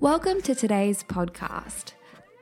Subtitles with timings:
[0.00, 1.90] Welcome to today's podcast.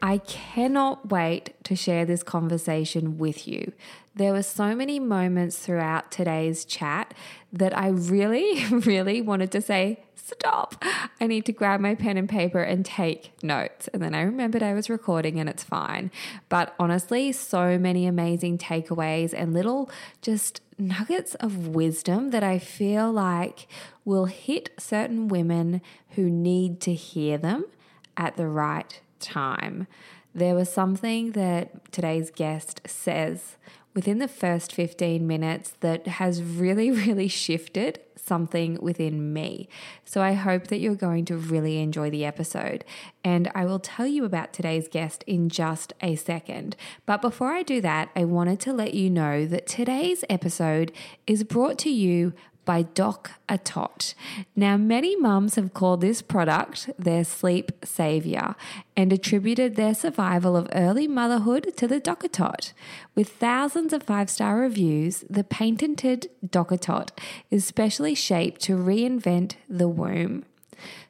[0.02, 3.72] I cannot wait to share this conversation with you.
[4.14, 7.14] There were so many moments throughout today's chat
[7.54, 10.82] that I really, really wanted to say, Stop!
[11.20, 13.88] I need to grab my pen and paper and take notes.
[13.92, 16.10] And then I remembered I was recording and it's fine.
[16.48, 19.88] But honestly, so many amazing takeaways and little
[20.22, 23.68] just nuggets of wisdom that I feel like
[24.04, 25.80] will hit certain women
[26.16, 27.66] who need to hear them
[28.16, 29.86] at the right time.
[30.34, 33.58] There was something that today's guest says
[33.96, 39.68] within the first 15 minutes that has really, really shifted something within me.
[40.04, 42.84] So I hope that you're going to really enjoy the episode.
[43.24, 46.76] And I will tell you about today's guest in just a second.
[47.06, 50.92] But before I do that, I wanted to let you know that today's episode
[51.26, 52.34] is brought to you
[52.66, 54.12] by Doc a Tot.
[54.54, 58.54] Now, many mums have called this product their sleep savior
[58.94, 62.74] and attributed their survival of early motherhood to the DockATot.
[63.14, 67.10] With thousands of five star reviews, the patented DockATot
[67.50, 70.44] is specially shaped to reinvent the womb.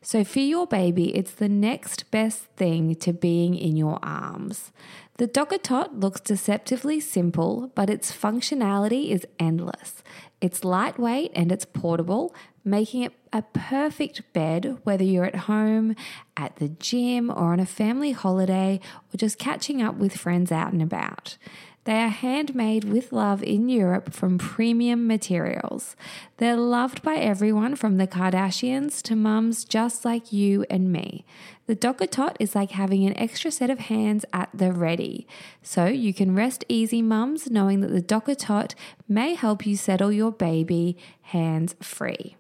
[0.01, 4.71] So, for your baby, it's the next best thing to being in your arms.
[5.19, 10.03] The DockATot looks deceptively simple, but its functionality is endless.
[10.41, 15.97] It's lightweight and it's portable, making it a perfect bed whether you're at home,
[16.37, 18.81] at the gym, or on a family holiday,
[19.13, 21.39] or just catching up with friends out and about.
[21.87, 25.95] They are handmade with love in Europe from premium materials.
[26.39, 31.25] They're loved by everyone from the Kardashians to mums just like you and me.
[31.69, 35.29] The DockATot is like having an extra set of hands at the ready.
[35.63, 38.75] So you can rest easy, mums, knowing that the DockATot
[39.09, 42.37] may help you settle your baby hands free.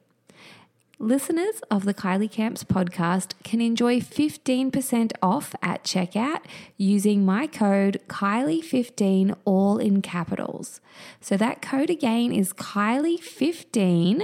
[0.98, 6.40] Listeners of the Kylie Camps podcast can enjoy 15% off at checkout
[6.78, 10.80] using my code Kylie15 all in capitals.
[11.20, 14.22] So that code again is Kylie15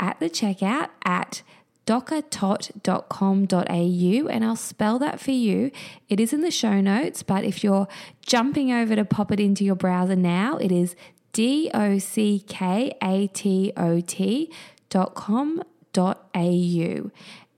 [0.00, 1.42] at the checkout at
[1.86, 5.70] docatot.com.au and I'll spell that for you.
[6.08, 7.86] It is in the show notes, but if you're
[8.22, 10.96] jumping over to pop it into your browser now, it is
[11.34, 14.50] D O C K A T O T
[14.90, 17.10] www.com.au.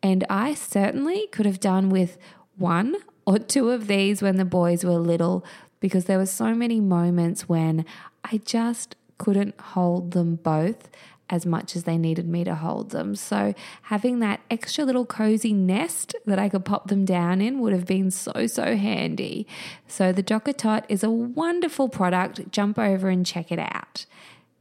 [0.02, 2.18] And I certainly could have done with
[2.56, 2.96] one
[3.26, 5.44] or two of these when the boys were little
[5.80, 7.84] because there were so many moments when
[8.24, 10.88] I just couldn't hold them both
[11.30, 13.14] as much as they needed me to hold them.
[13.14, 13.52] So,
[13.82, 17.84] having that extra little cozy nest that I could pop them down in would have
[17.84, 19.46] been so, so handy.
[19.86, 22.50] So, the DockATot is a wonderful product.
[22.50, 24.06] Jump over and check it out.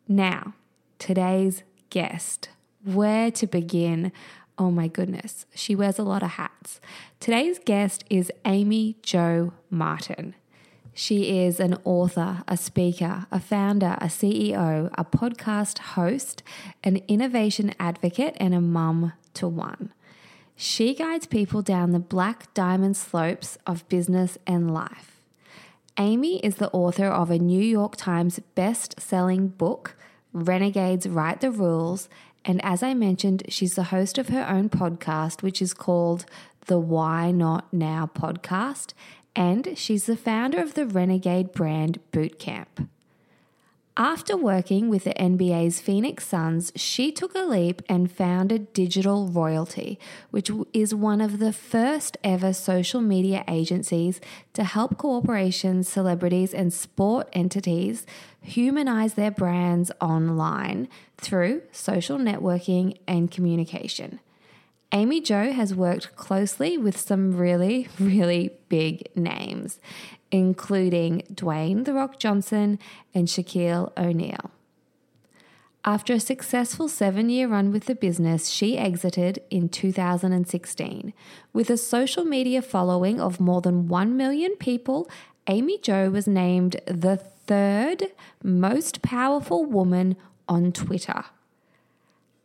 [0.09, 0.55] Now,
[0.99, 2.49] today's guest
[2.87, 4.11] where to begin.
[4.57, 6.79] Oh my goodness, she wears a lot of hats.
[7.19, 10.35] Today's guest is Amy Jo Martin.
[10.93, 16.41] She is an author, a speaker, a founder, a CEO, a podcast host,
[16.83, 19.93] an innovation advocate, and a mum to one.
[20.55, 25.21] She guides people down the black diamond slopes of business and life.
[25.99, 29.95] Amy is the author of a New York Times best selling book,
[30.33, 32.09] Renegades Write the Rules,
[32.47, 36.25] And as I mentioned, she's the host of her own podcast, which is called
[36.67, 38.93] the Why Not Now podcast.
[39.35, 42.87] And she's the founder of the Renegade brand Bootcamp.
[43.99, 49.97] After working with the NBA's Phoenix Suns, she took a leap and founded Digital Royalty,
[50.29, 54.21] which is one of the first ever social media agencies
[54.53, 58.05] to help corporations, celebrities, and sport entities
[58.39, 64.19] humanize their brands online through social networking and communication.
[64.93, 69.79] Amy Jo has worked closely with some really, really big names,
[70.31, 72.79] including Dwayne The Rock Johnson
[73.13, 74.51] and Shaquille O'Neal.
[75.83, 81.13] After a successful seven year run with the business, she exited in 2016.
[81.53, 85.09] With a social media following of more than 1 million people,
[85.47, 88.07] Amy Jo was named the third
[88.43, 90.17] most powerful woman
[90.47, 91.25] on Twitter.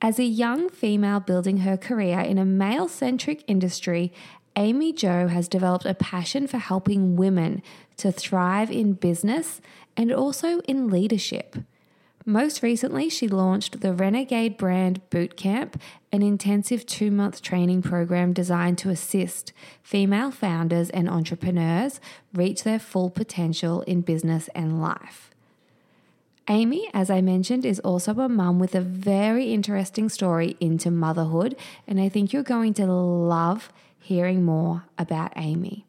[0.04, 4.12] As a young female building her career in a male centric industry,
[4.56, 7.62] Amy Jo has developed a passion for helping women
[7.98, 9.60] to thrive in business
[9.96, 11.56] and also in leadership.
[12.26, 18.78] Most recently, she launched the Renegade Brand Bootcamp, an intensive two month training program designed
[18.78, 19.52] to assist
[19.84, 22.00] female founders and entrepreneurs
[22.34, 25.31] reach their full potential in business and life.
[26.48, 31.56] Amy, as I mentioned, is also a mum with a very interesting story into motherhood,
[31.86, 35.86] and I think you're going to love hearing more about Amy.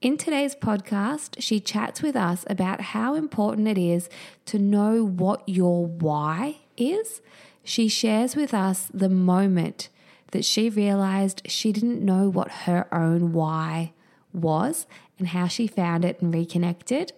[0.00, 4.08] In today's podcast, she chats with us about how important it is
[4.46, 7.20] to know what your why is.
[7.62, 9.88] She shares with us the moment
[10.32, 13.92] that she realized she didn't know what her own why
[14.32, 14.86] was
[15.18, 17.12] and how she found it and reconnected.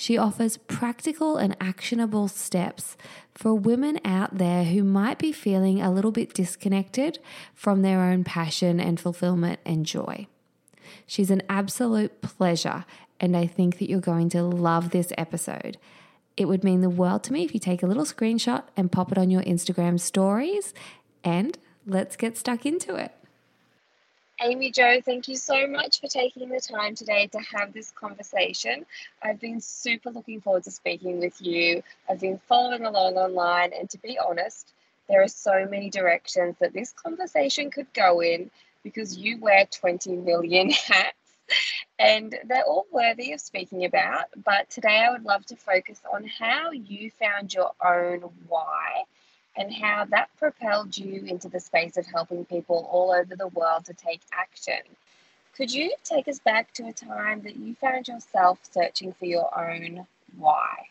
[0.00, 2.96] She offers practical and actionable steps
[3.34, 7.18] for women out there who might be feeling a little bit disconnected
[7.52, 10.28] from their own passion and fulfillment and joy.
[11.04, 12.84] She's an absolute pleasure,
[13.18, 15.78] and I think that you're going to love this episode.
[16.36, 19.10] It would mean the world to me if you take a little screenshot and pop
[19.10, 20.74] it on your Instagram stories.
[21.24, 23.17] And let's get stuck into it.
[24.40, 28.86] Amy Jo, thank you so much for taking the time today to have this conversation.
[29.20, 31.82] I've been super looking forward to speaking with you.
[32.08, 34.72] I've been following along online, and to be honest,
[35.08, 38.48] there are so many directions that this conversation could go in
[38.84, 41.16] because you wear 20 million hats
[41.98, 44.26] and they're all worthy of speaking about.
[44.44, 49.02] But today I would love to focus on how you found your own why
[49.58, 53.84] and how that propelled you into the space of helping people all over the world
[53.84, 54.80] to take action.
[55.54, 59.50] Could you take us back to a time that you found yourself searching for your
[59.58, 60.06] own
[60.36, 60.88] why?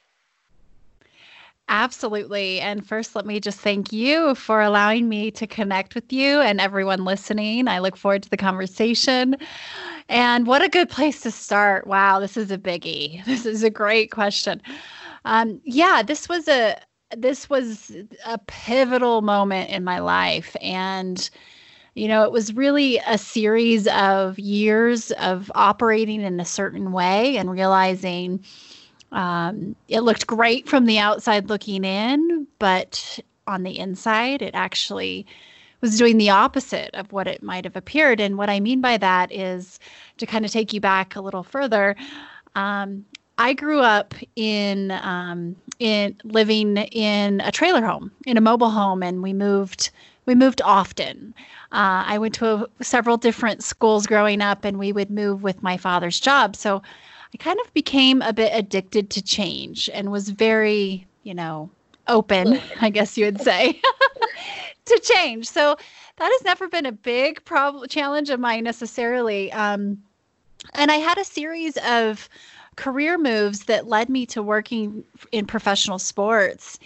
[1.70, 2.62] Absolutely.
[2.62, 6.62] And first, let me just thank you for allowing me to connect with you and
[6.62, 7.68] everyone listening.
[7.68, 9.36] I look forward to the conversation.
[10.08, 11.86] And what a good place to start.
[11.86, 13.24] Wow, this is a biggie.
[13.26, 14.62] This is a great question.
[15.26, 16.78] Um, yeah, this was a,
[17.16, 17.92] this was
[18.26, 20.56] a pivotal moment in my life.
[20.62, 21.30] And,
[21.96, 27.38] you know, it was really a series of years of operating in a certain way
[27.38, 28.44] and realizing
[29.12, 35.26] um, it looked great from the outside looking in, but on the inside, it actually
[35.80, 38.20] was doing the opposite of what it might have appeared.
[38.20, 39.80] And what I mean by that is
[40.18, 41.96] to kind of take you back a little further.
[42.56, 43.06] Um,
[43.38, 49.04] I grew up in um, in living in a trailer home, in a mobile home,
[49.04, 49.92] and we moved
[50.26, 51.34] we moved often.
[51.72, 55.64] Uh, I went to a, several different schools growing up, and we would move with
[55.64, 56.56] my father's job.
[56.56, 56.82] So
[57.34, 61.70] I kind of became a bit addicted to change and was very, you know,
[62.08, 63.80] open, I guess you would say,
[64.86, 65.48] to change.
[65.48, 65.78] So
[66.18, 69.52] that has never been a big problem challenge of mine necessarily.
[69.52, 70.02] Um,
[70.74, 72.28] and I had a series of
[72.78, 75.04] career moves that led me to working
[75.34, 76.80] in professional sports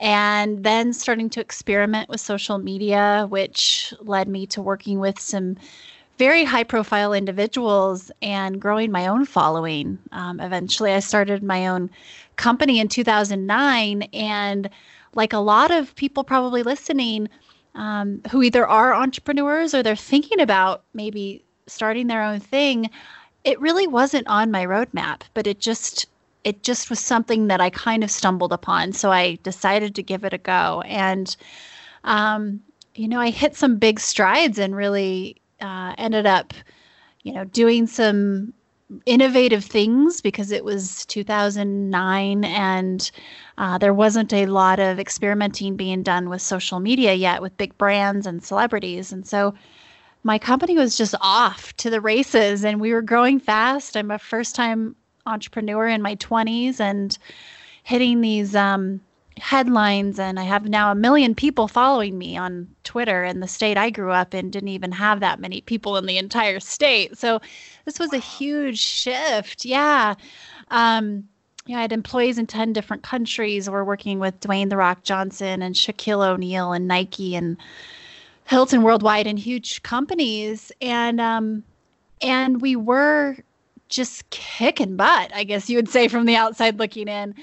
[0.00, 5.56] and then starting to experiment with social media, which led me to working with some
[6.18, 9.98] very high profile individuals and growing my own following.
[10.12, 11.90] Um, eventually, I started my own
[12.36, 14.02] company in 2009.
[14.12, 14.70] And
[15.14, 17.28] like a lot of people probably listening,
[17.74, 22.90] um, who either are entrepreneurs or they're thinking about maybe starting their own thing,
[23.44, 26.06] it really wasn't on my roadmap, but it just
[26.44, 28.92] it just was something that I kind of stumbled upon.
[28.92, 30.82] So I decided to give it a go.
[30.86, 31.36] And
[32.04, 32.60] um,
[32.94, 36.52] you know, I hit some big strides and really uh, ended up,
[37.22, 38.52] you know, doing some
[39.04, 43.10] innovative things because it was 2009 and
[43.58, 47.76] uh, there wasn't a lot of experimenting being done with social media yet with big
[47.76, 49.12] brands and celebrities.
[49.12, 49.54] And so
[50.22, 53.96] my company was just off to the races and we were growing fast.
[53.96, 54.96] I'm a first time
[55.26, 57.16] entrepreneur in my 20s and
[57.82, 59.00] hitting these um,
[59.38, 63.76] headlines and I have now a million people following me on Twitter and the state
[63.76, 67.16] I grew up in didn't even have that many people in the entire state.
[67.16, 67.40] So
[67.84, 69.64] this was a huge shift.
[69.64, 70.14] Yeah.
[70.70, 71.28] Um,
[71.66, 73.68] yeah, I had employees in 10 different countries.
[73.68, 77.58] We're working with Dwayne The Rock Johnson and Shaquille O'Neal and Nike and
[78.48, 80.72] Hilton Worldwide and huge companies.
[80.80, 81.64] And, um,
[82.22, 83.36] and we were
[83.88, 87.34] just kicking butt, I guess you would say from the outside looking in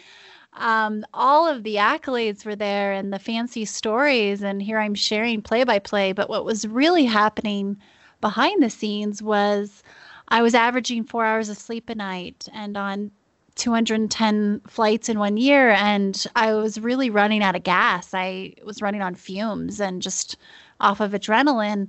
[0.57, 4.41] um, all of the accolades were there and the fancy stories.
[4.41, 6.13] And here I'm sharing play by play.
[6.13, 7.77] But what was really happening
[8.21, 9.83] behind the scenes was
[10.29, 13.11] I was averaging four hours of sleep a night and on
[13.55, 15.71] 210 flights in one year.
[15.71, 18.13] And I was really running out of gas.
[18.13, 20.37] I was running on fumes and just
[20.79, 21.87] off of adrenaline.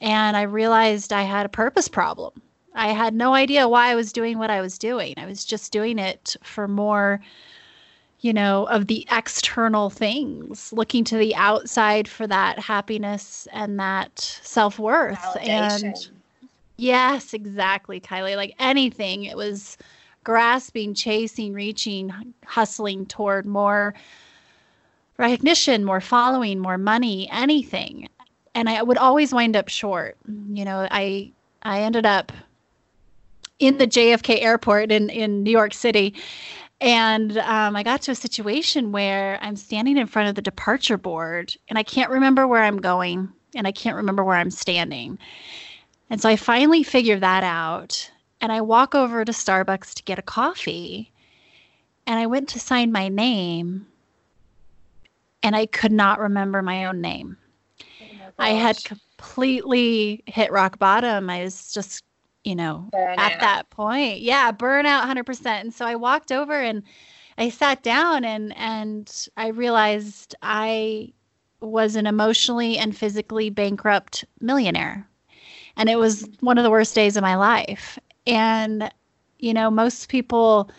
[0.00, 2.32] And I realized I had a purpose problem.
[2.74, 5.14] I had no idea why I was doing what I was doing.
[5.16, 7.20] I was just doing it for more
[8.20, 14.18] you know, of the external things, looking to the outside for that happiness and that
[14.18, 15.36] self worth.
[15.40, 15.94] And
[16.76, 18.36] yes, exactly, Kylie.
[18.36, 19.76] Like anything, it was
[20.24, 22.12] grasping, chasing, reaching,
[22.44, 23.94] hustling toward more
[25.18, 28.08] recognition, more following, more money, anything.
[28.54, 30.16] And I would always wind up short.
[30.26, 31.32] You know, I
[31.62, 32.32] I ended up
[33.58, 36.14] in the JFK airport in, in New York City
[36.80, 40.98] and um, I got to a situation where I'm standing in front of the departure
[40.98, 45.18] board and I can't remember where I'm going and I can't remember where I'm standing.
[46.10, 48.10] And so I finally figure that out.
[48.42, 51.10] And I walk over to Starbucks to get a coffee.
[52.06, 53.86] And I went to sign my name
[55.46, 57.38] and I could not remember my own name.
[58.02, 61.30] Oh I had completely hit rock bottom.
[61.30, 62.04] I was just
[62.42, 63.18] you know, burnout.
[63.18, 64.20] at that point.
[64.20, 65.46] Yeah, burnout 100%.
[65.46, 66.84] And so I walked over and
[67.38, 71.12] I sat down and and I realized I
[71.60, 75.08] was an emotionally and physically bankrupt millionaire.
[75.76, 77.98] And it was one of the worst days of my life.
[78.28, 78.90] And
[79.38, 80.70] you know, most people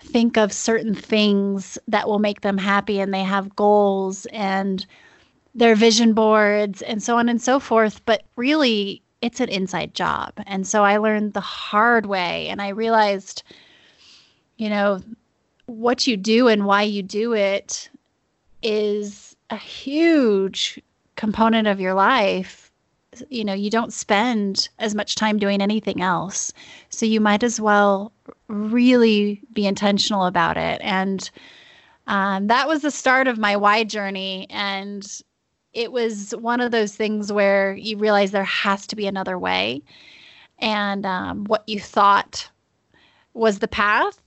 [0.00, 4.86] think of certain things that will make them happy and they have goals and
[5.54, 10.32] their vision boards and so on and so forth, but really it's an inside job.
[10.46, 13.42] And so I learned the hard way and I realized,
[14.56, 15.00] you know,
[15.66, 17.90] what you do and why you do it
[18.62, 20.80] is a huge
[21.16, 22.70] component of your life.
[23.28, 26.52] You know, you don't spend as much time doing anything else.
[26.88, 28.12] So you might as well
[28.48, 30.80] really be intentional about it.
[30.82, 31.30] And
[32.06, 34.46] um, that was the start of my why journey.
[34.50, 35.06] And
[35.72, 39.82] it was one of those things where you realize there has to be another way.
[40.58, 42.50] And um, what you thought
[43.34, 44.20] was the path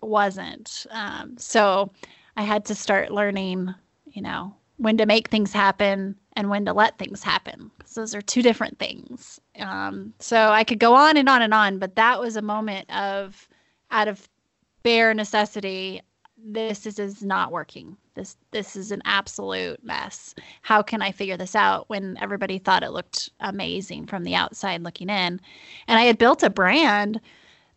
[0.00, 0.86] wasn't.
[0.90, 1.92] Um, so
[2.36, 3.74] I had to start learning,
[4.06, 7.70] you know, when to make things happen and when to let things happen.
[7.78, 9.40] Because those are two different things.
[9.58, 12.88] Um, so I could go on and on and on, but that was a moment
[12.94, 13.48] of,
[13.90, 14.28] out of
[14.82, 16.02] bare necessity,
[16.38, 17.96] this is, is not working.
[18.14, 20.34] This this is an absolute mess.
[20.62, 24.82] How can I figure this out when everybody thought it looked amazing from the outside
[24.82, 25.40] looking in?
[25.86, 27.20] And I had built a brand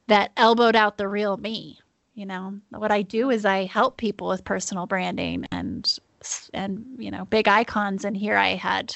[0.08, 1.80] that elbowed out the real me.
[2.14, 6.00] You know, what I do is I help people with personal branding and
[6.54, 8.96] and you know, big icons and here I had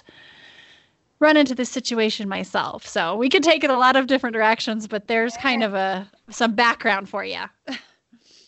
[1.20, 2.86] run into this situation myself.
[2.86, 6.10] So we could take it a lot of different directions, but there's kind of a
[6.30, 7.44] some background for you.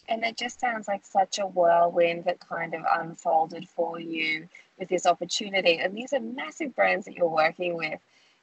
[0.07, 4.89] And it just sounds like such a whirlwind that kind of unfolded for you with
[4.89, 5.79] this opportunity.
[5.79, 7.99] And these are massive brands that you're working with.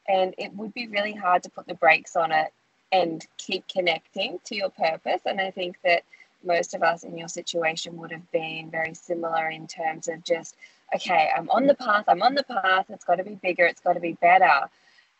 [0.09, 2.53] And it would be really hard to put the brakes on it
[2.91, 5.21] and keep connecting to your purpose.
[5.25, 6.03] And I think that
[6.45, 10.57] most of us in your situation would have been very similar in terms of just,
[10.95, 13.81] okay, I'm on the path, I'm on the path, it's got to be bigger, it's
[13.81, 14.69] got to be better.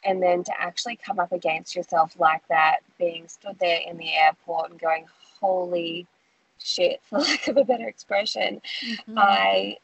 [0.05, 4.13] And then to actually come up against yourself like that, being stood there in the
[4.13, 5.07] airport and going,
[5.41, 6.07] holy
[6.59, 9.19] shit, for lack of a better expression, mm-hmm.
[9.19, 9.77] I,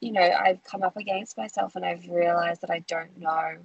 [0.00, 3.56] you know, I've come up against myself and I've realized that I don't know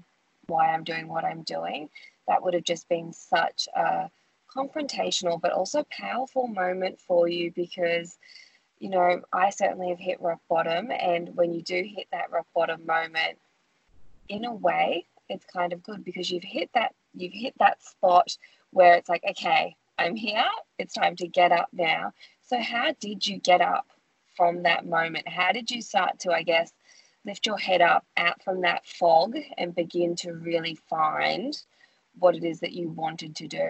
[0.47, 1.89] why I'm doing what I'm doing.
[2.27, 4.09] That would have just been such a
[4.55, 8.17] confrontational but also powerful moment for you because
[8.79, 12.47] you know I certainly have hit rock bottom and when you do hit that rock
[12.55, 13.37] bottom moment
[14.27, 18.35] in a way it's kind of good because you've hit that you've hit that spot
[18.71, 20.45] where it's like, okay, I'm here.
[20.77, 22.13] It's time to get up now.
[22.41, 23.87] So, how did you get up
[24.35, 25.27] from that moment?
[25.27, 26.71] How did you start to, I guess,
[27.25, 31.55] lift your head up out from that fog and begin to really find
[32.17, 33.69] what it is that you wanted to do?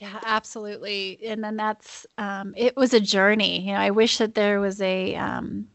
[0.00, 1.18] Yeah, absolutely.
[1.26, 3.60] And then that's um, it was a journey.
[3.66, 5.68] You know, I wish that there was a um,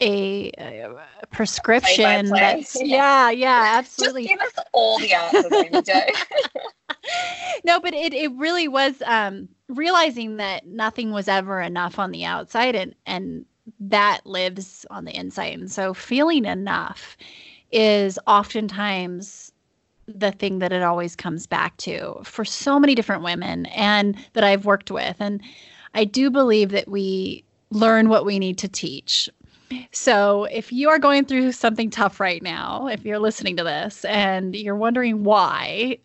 [0.00, 2.40] a, a prescription play play.
[2.40, 4.26] that's yeah, yeah, absolutely.
[4.26, 5.52] Just give us all the answers,
[7.64, 12.24] no, but it it really was um, realizing that nothing was ever enough on the
[12.24, 13.44] outside and and
[13.78, 15.58] that lives on the inside.
[15.58, 17.18] And so feeling enough
[17.72, 19.45] is oftentimes
[20.08, 24.44] the thing that it always comes back to for so many different women and that
[24.44, 25.16] I've worked with.
[25.18, 25.40] And
[25.94, 29.28] I do believe that we learn what we need to teach.
[29.90, 34.04] So, if you are going through something tough right now, if you're listening to this
[34.04, 35.98] and you're wondering why,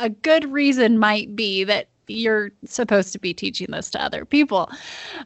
[0.00, 4.70] a good reason might be that you're supposed to be teaching this to other people.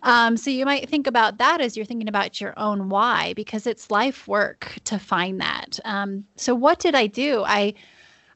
[0.03, 3.67] Um, so you might think about that as you're thinking about your own why, because
[3.67, 5.81] it's life work to find that.
[5.85, 7.43] Um, so what did I do?
[7.47, 7.75] I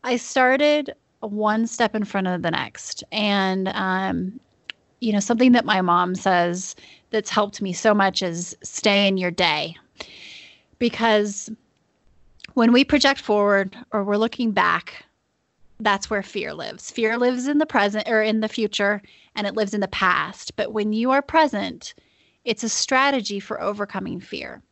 [0.04, 4.40] I started one step in front of the next, and um,
[5.00, 6.74] you know something that my mom says
[7.10, 9.76] that's helped me so much is stay in your day,
[10.78, 11.50] because
[12.54, 15.04] when we project forward or we're looking back
[15.82, 16.90] that's where fear lives.
[16.90, 19.02] Fear lives in the present or in the future
[19.34, 20.56] and it lives in the past.
[20.56, 21.94] But when you are present,
[22.44, 24.62] it's a strategy for overcoming fear.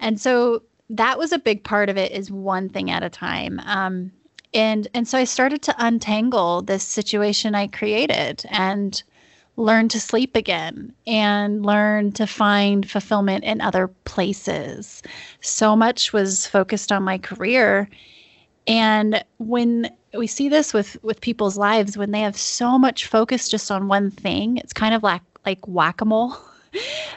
[0.00, 3.60] And so that was a big part of it is one thing at a time.
[3.64, 4.10] Um,
[4.54, 9.02] and and so I started to untangle this situation I created and
[9.56, 15.02] learn to sleep again and learn to find fulfillment in other places.
[15.40, 17.88] So much was focused on my career.
[18.66, 23.48] And when we see this with with people's lives when they have so much focus
[23.48, 26.36] just on one thing it's kind of like like whack-a-mole.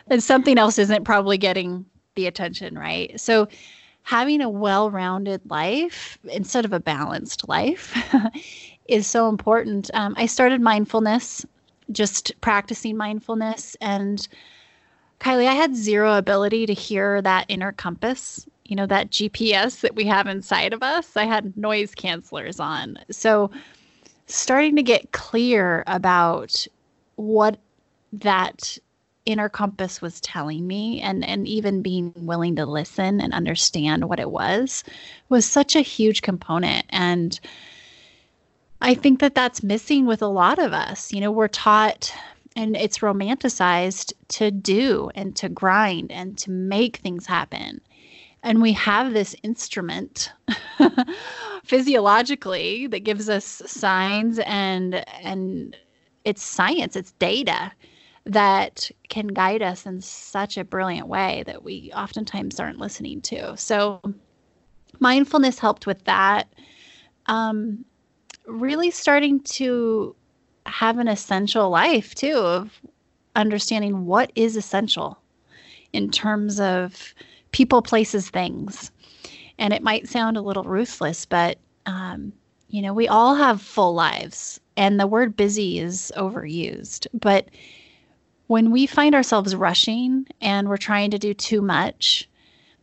[0.07, 3.17] And something else isn't probably getting the attention right?
[3.17, 3.47] So
[4.05, 7.95] having a well-rounded life instead of a balanced life
[8.87, 11.45] is so important um, i started mindfulness
[11.91, 14.27] just practicing mindfulness and
[15.19, 19.95] kylie i had zero ability to hear that inner compass you know, that GPS that
[19.95, 21.15] we have inside of us.
[21.15, 22.97] I had noise cancelers on.
[23.11, 23.51] So
[24.27, 26.65] starting to get clear about
[27.15, 27.59] what
[28.11, 28.77] that
[29.25, 34.19] inner compass was telling me and and even being willing to listen and understand what
[34.19, 34.83] it was
[35.29, 36.85] was such a huge component.
[36.89, 37.39] And
[38.81, 41.11] I think that that's missing with a lot of us.
[41.11, 42.13] You know, we're taught
[42.55, 47.81] and it's romanticized to do and to grind and to make things happen.
[48.43, 50.31] And we have this instrument
[51.63, 55.75] physiologically that gives us signs and and
[56.23, 57.71] it's science it's data
[58.25, 63.55] that can guide us in such a brilliant way that we oftentimes aren't listening to
[63.55, 64.01] so
[64.99, 66.47] mindfulness helped with that
[67.27, 67.85] um,
[68.47, 70.15] really starting to
[70.65, 72.81] have an essential life too of
[73.35, 75.19] understanding what is essential
[75.93, 77.13] in terms of
[77.51, 78.91] people, places, things.
[79.57, 82.33] And it might sound a little ruthless, but um,
[82.69, 87.07] you know, we all have full lives, and the word busy is overused.
[87.13, 87.47] But
[88.47, 92.29] when we find ourselves rushing and we're trying to do too much,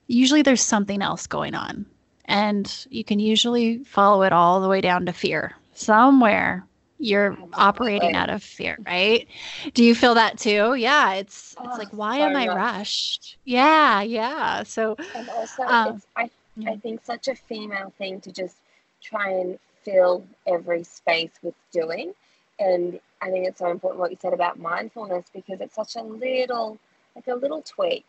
[0.07, 1.87] usually there's something else going on.
[2.25, 5.57] And you can usually follow it all the way down to fear.
[5.75, 6.67] Somewhere
[7.03, 9.27] you're operating out of fear, right?
[9.75, 10.75] Do you feel that too?
[10.75, 13.39] Yeah, it's it's like why am I rushed?
[13.45, 14.63] Yeah, yeah.
[14.63, 16.31] So and also um, I
[16.67, 18.57] I think such a female thing to just
[19.03, 22.15] try and fill every space with doing.
[22.61, 26.03] And I think it's so important what you said about mindfulness because it's such a
[26.03, 26.79] little
[27.15, 28.05] like a little tweak,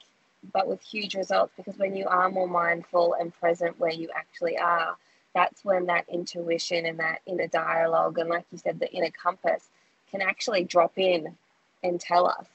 [0.52, 4.58] but with huge results because when you are more mindful and present where you actually
[4.58, 4.96] are,
[5.36, 9.70] that's when that intuition and that inner dialogue and like you said the inner compass
[10.10, 11.36] can actually drop in
[11.84, 12.48] and tell us.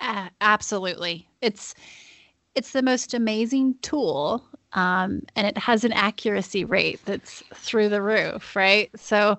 [0.00, 1.26] Uh, absolutely.
[1.40, 1.74] It's
[2.54, 8.02] it's the most amazing tool um, and it has an accuracy rate that's through the
[8.02, 8.90] roof right?
[8.96, 9.38] So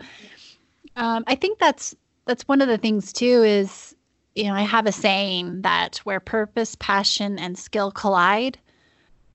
[0.95, 3.95] um, i think that's that's one of the things too is
[4.36, 8.58] you know i have a saying that where purpose passion and skill collide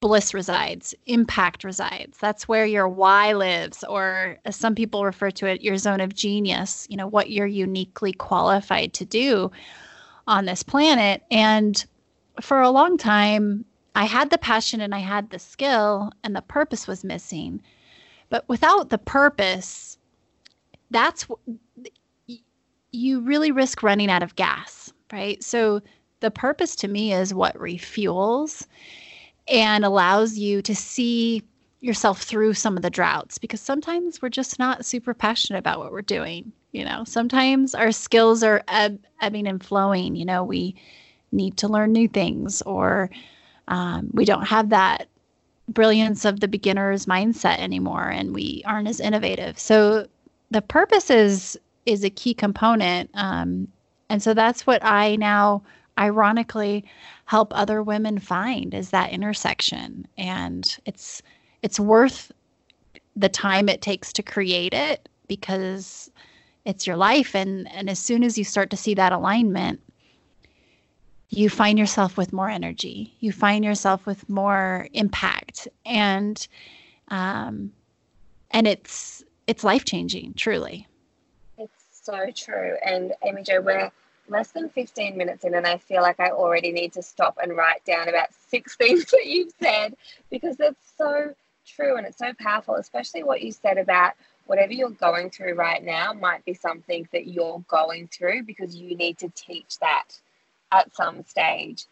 [0.00, 2.18] bliss resides, impact resides.
[2.18, 6.14] That's where your why lives, or as some people refer to it, your zone of
[6.14, 9.50] genius, you know, what you're uniquely qualified to do
[10.26, 11.22] on this planet.
[11.30, 11.84] And
[12.40, 16.42] for a long time, I had the passion and I had the skill, and the
[16.42, 17.60] purpose was missing.
[18.30, 19.98] But without the purpose,
[20.90, 21.26] that's
[22.90, 25.42] you really risk running out of gas, right?
[25.42, 25.82] So
[26.20, 28.66] the purpose to me is what refuels
[29.46, 31.42] and allows you to see
[31.80, 35.92] yourself through some of the droughts because sometimes we're just not super passionate about what
[35.92, 36.52] we're doing.
[36.72, 40.16] You know, sometimes our skills are ebb, ebbing and flowing.
[40.16, 40.74] You know, we
[41.30, 43.10] need to learn new things or
[43.68, 45.08] um, we don't have that
[45.68, 49.58] brilliance of the beginner's mindset anymore and we aren't as innovative.
[49.58, 50.08] So
[50.50, 53.10] the purpose is is a key component.
[53.14, 53.68] Um,
[54.10, 55.62] and so that's what I now
[55.98, 56.84] ironically
[57.24, 60.06] help other women find is that intersection.
[60.16, 61.22] And it's
[61.62, 62.30] it's worth
[63.16, 66.10] the time it takes to create it because
[66.64, 69.80] it's your life and and as soon as you start to see that alignment
[71.30, 76.46] you find yourself with more energy you find yourself with more impact and
[77.08, 77.72] um
[78.50, 79.17] and it's
[79.48, 80.86] it's life changing truly
[81.58, 83.90] it's so true and amy jo we're
[84.28, 87.56] less than 15 minutes in and i feel like i already need to stop and
[87.56, 89.96] write down about six things that you've said
[90.30, 91.34] because it's so
[91.66, 94.12] true and it's so powerful especially what you said about
[94.48, 98.96] whatever you're going through right now might be something that you're going through because you
[98.96, 100.18] need to teach that
[100.72, 101.84] at some stage.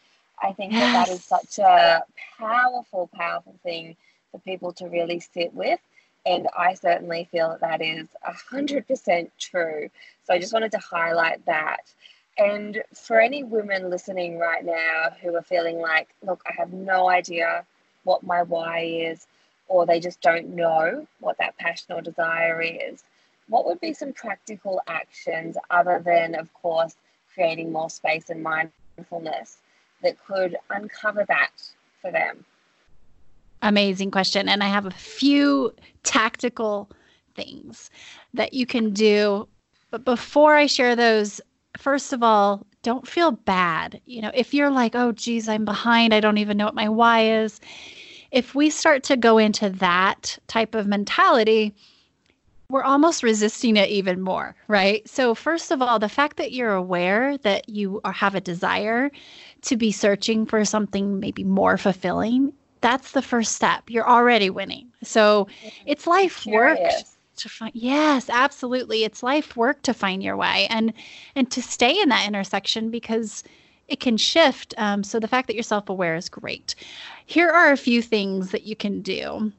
[0.43, 0.81] I think yes.
[0.81, 2.03] that that is such a
[2.39, 3.97] powerful, powerful thing
[4.33, 5.81] for people to really sit with.
[6.27, 8.09] And I certainly feel that that is
[8.53, 9.89] 100% true.
[10.25, 11.93] So I just wanted to highlight that.
[12.37, 17.09] And for any women listening right now who are feeling like, look, I have no
[17.09, 17.65] idea
[18.03, 19.27] what my why is,
[19.69, 23.05] or they just don't know what that passion or desire is,
[23.49, 26.97] what would be some practical actions other than, of course,
[27.33, 29.59] creating more space and mindfulness
[30.03, 31.53] that could uncover that
[32.03, 32.45] for them?
[33.63, 34.49] Amazing question.
[34.49, 36.91] And I have a few tactical
[37.35, 37.91] things
[38.35, 39.49] that you can do.
[39.91, 41.41] But before I share those,
[41.79, 44.01] first of all, don't feel bad.
[44.07, 46.89] You know, if you're like, oh, geez, I'm behind, I don't even know what my
[46.89, 47.61] why is
[48.31, 51.75] if we start to go into that type of mentality,
[52.69, 55.09] we're almost resisting it even more, right?
[55.09, 59.11] So, first of all, the fact that you're aware that you have a desire
[59.63, 62.53] to be searching for something maybe more fulfilling,
[62.87, 63.85] that's the first step.
[63.89, 64.93] You're already winning.
[65.03, 65.49] So,
[65.87, 66.79] it's life work
[67.37, 70.91] to find yes absolutely it's life work to find your way and
[71.35, 73.45] and to stay in that intersection because
[73.89, 74.75] it can shift.
[74.79, 76.75] Um, so the fact that you're self aware is great.
[77.25, 79.53] Here are a few things that you can do.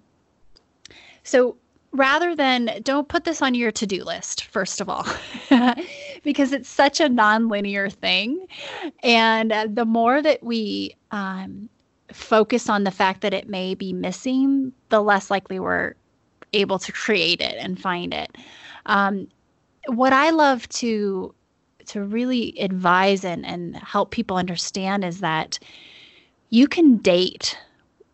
[1.23, 1.57] So
[1.91, 5.05] rather than don't put this on your to do list, first of all,
[6.23, 8.47] because it's such a non-linear thing.
[9.03, 11.69] And uh, the more that we um,
[12.17, 15.93] focus on the fact that it may be missing, the less likely we're
[16.53, 18.37] able to create it and find it.
[18.85, 19.27] Um,
[19.87, 21.33] what I love to
[21.85, 25.57] to really advise and, and help people understand is that
[26.49, 27.57] you can date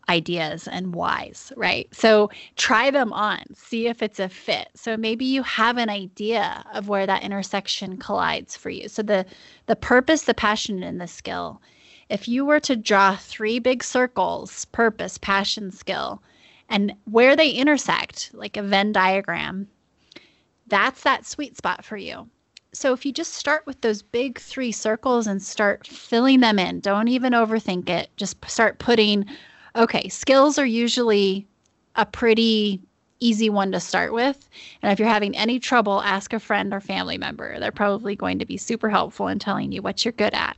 [0.08, 1.88] ideas and whys, right?
[1.92, 4.68] So try them on, see if it's a fit.
[4.74, 8.88] So maybe you have an idea of where that intersection collides for you.
[8.88, 9.26] So the
[9.66, 11.60] the purpose, the passion, and the skill.
[12.08, 16.22] If you were to draw three big circles, purpose, passion, skill,
[16.68, 19.68] and where they intersect, like a Venn diagram,
[20.66, 22.28] that's that sweet spot for you
[22.74, 26.80] so if you just start with those big three circles and start filling them in,
[26.80, 28.10] don't even overthink it.
[28.16, 29.24] Just start putting,
[29.76, 31.46] okay, skills are usually
[31.94, 32.80] a pretty
[33.24, 34.48] easy one to start with.
[34.82, 37.58] And if you're having any trouble, ask a friend or family member.
[37.58, 40.56] They're probably going to be super helpful in telling you what you're good at.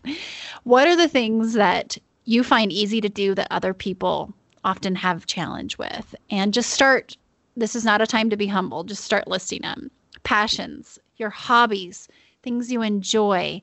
[0.65, 5.27] What are the things that you find easy to do that other people often have
[5.27, 6.15] challenge with?
[6.29, 7.17] And just start.
[7.57, 8.83] This is not a time to be humble.
[8.85, 9.91] Just start listing them.
[10.25, 12.09] Passions, your hobbies,
[12.43, 13.63] things you enjoy.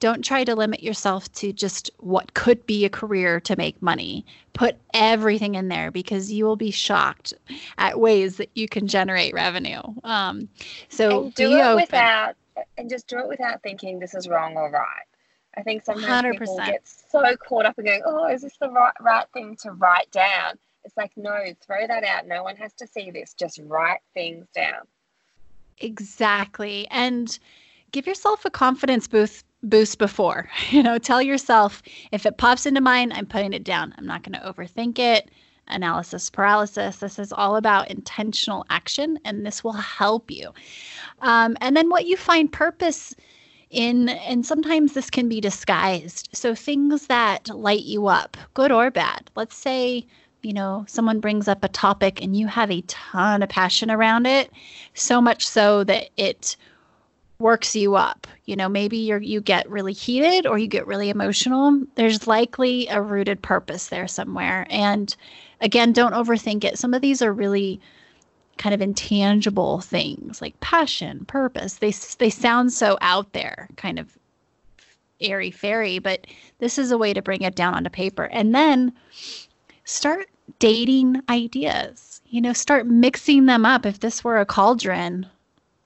[0.00, 4.24] Don't try to limit yourself to just what could be a career to make money.
[4.54, 7.34] Put everything in there because you will be shocked
[7.78, 9.82] at ways that you can generate revenue.
[10.02, 10.48] Um,
[10.88, 11.82] so and do it open.
[11.82, 12.34] without,
[12.78, 15.04] and just do it without thinking this is wrong or right.
[15.56, 16.38] I think sometimes 100%.
[16.38, 19.72] people get so caught up in going, "Oh, is this the right right thing to
[19.72, 22.26] write down?" It's like, no, throw that out.
[22.26, 23.34] No one has to see this.
[23.34, 24.86] Just write things down.
[25.78, 26.86] Exactly.
[26.90, 27.38] And
[27.92, 30.48] give yourself a confidence boost boost before.
[30.70, 33.92] You know, tell yourself if it pops into mind, I'm putting it down.
[33.98, 35.30] I'm not going to overthink it.
[35.66, 36.96] Analysis paralysis.
[36.96, 40.50] This is all about intentional action, and this will help you.
[41.20, 43.14] Um, and then what you find purpose
[43.70, 46.28] in, and sometimes this can be disguised.
[46.32, 49.30] So things that light you up, good or bad.
[49.36, 50.06] Let's say
[50.42, 54.26] you know, someone brings up a topic and you have a ton of passion around
[54.26, 54.50] it,
[54.94, 56.56] so much so that it
[57.40, 58.26] works you up.
[58.44, 61.82] You know, maybe you you get really heated or you get really emotional.
[61.94, 64.66] There's likely a rooted purpose there somewhere.
[64.70, 65.14] And
[65.60, 66.78] again, don't overthink it.
[66.78, 67.80] Some of these are really
[68.58, 71.76] kind of intangible things like passion, purpose.
[71.76, 74.18] They they sound so out there, kind of
[75.20, 76.26] airy fairy, but
[76.58, 78.24] this is a way to bring it down onto paper.
[78.24, 78.92] And then
[79.84, 82.20] start dating ideas.
[82.26, 83.86] You know, start mixing them up.
[83.86, 85.26] If this were a cauldron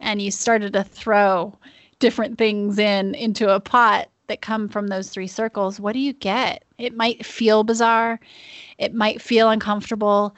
[0.05, 1.53] and you started to throw
[1.99, 6.13] different things in into a pot that come from those three circles, what do you
[6.13, 6.65] get?
[6.79, 8.21] It might feel bizarre,
[8.79, 10.35] it might feel uncomfortable,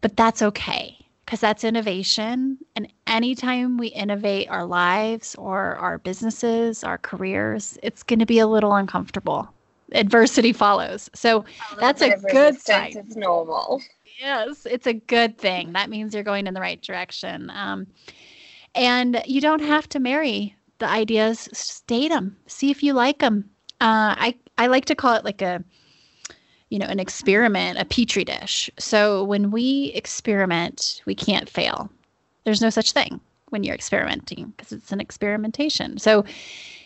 [0.00, 2.58] but that's okay because that's innovation.
[2.76, 8.38] And anytime we innovate our lives or our businesses, our careers, it's going to be
[8.38, 9.48] a little uncomfortable.
[9.92, 11.10] Adversity follows.
[11.14, 11.44] So
[11.78, 12.92] that's a good sign.
[12.96, 13.80] It's normal.
[14.20, 15.72] Yes, it's a good thing.
[15.72, 17.50] That means you're going in the right direction.
[17.50, 17.86] Um,
[18.74, 21.48] and you don't have to marry the ideas.
[21.52, 22.36] State them.
[22.46, 23.48] See if you like them.
[23.80, 25.62] Uh, I I like to call it like a
[26.70, 28.68] you know, an experiment, a petri dish.
[28.80, 31.88] So when we experiment, we can't fail.
[32.42, 35.98] There's no such thing when you're experimenting because it's an experimentation.
[35.98, 36.24] So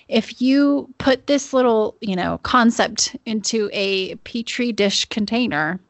[0.08, 5.80] if you put this little, you know, concept into a petri dish container,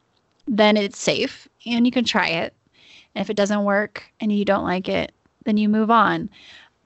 [0.46, 2.54] then it's safe and you can try it.
[3.14, 5.12] And if it doesn't work and you don't like it,
[5.48, 6.28] then you move on.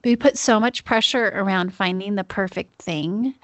[0.03, 3.35] We put so much pressure around finding the perfect thing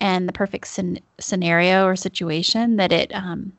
[0.00, 3.52] and the perfect scen- scenario or situation that it um,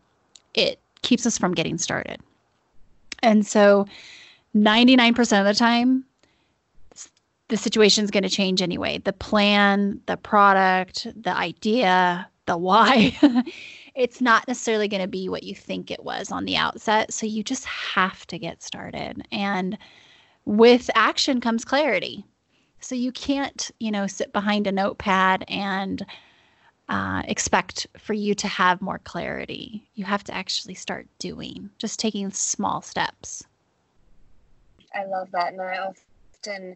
[0.54, 2.22] it keeps us from getting started.
[3.22, 3.86] And so,
[4.56, 6.06] 99% of the time,
[7.48, 8.98] the situation is going to change anyway.
[8.98, 13.18] The plan, the product, the idea, the why.
[13.96, 17.14] it's not necessarily going to be what you think it was on the outset.
[17.14, 19.26] So you just have to get started.
[19.32, 19.78] And
[20.46, 22.26] with action comes clarity.
[22.80, 26.06] So you can't, you know, sit behind a notepad and
[26.90, 29.90] uh, expect for you to have more clarity.
[29.94, 33.46] You have to actually start doing, just taking small steps.
[34.94, 35.54] I love that.
[35.54, 36.76] And I often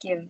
[0.00, 0.28] give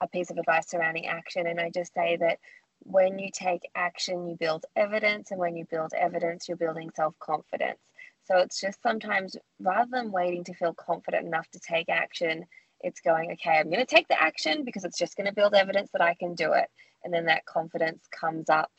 [0.00, 1.46] a piece of advice surrounding action.
[1.46, 2.38] And I just say that
[2.84, 5.30] when you take action, you build evidence.
[5.30, 7.80] And when you build evidence, you're building self confidence.
[8.24, 12.44] So it's just sometimes rather than waiting to feel confident enough to take action,
[12.80, 15.54] it's going, okay, I'm going to take the action because it's just going to build
[15.54, 16.68] evidence that I can do it
[17.04, 18.70] and then that confidence comes up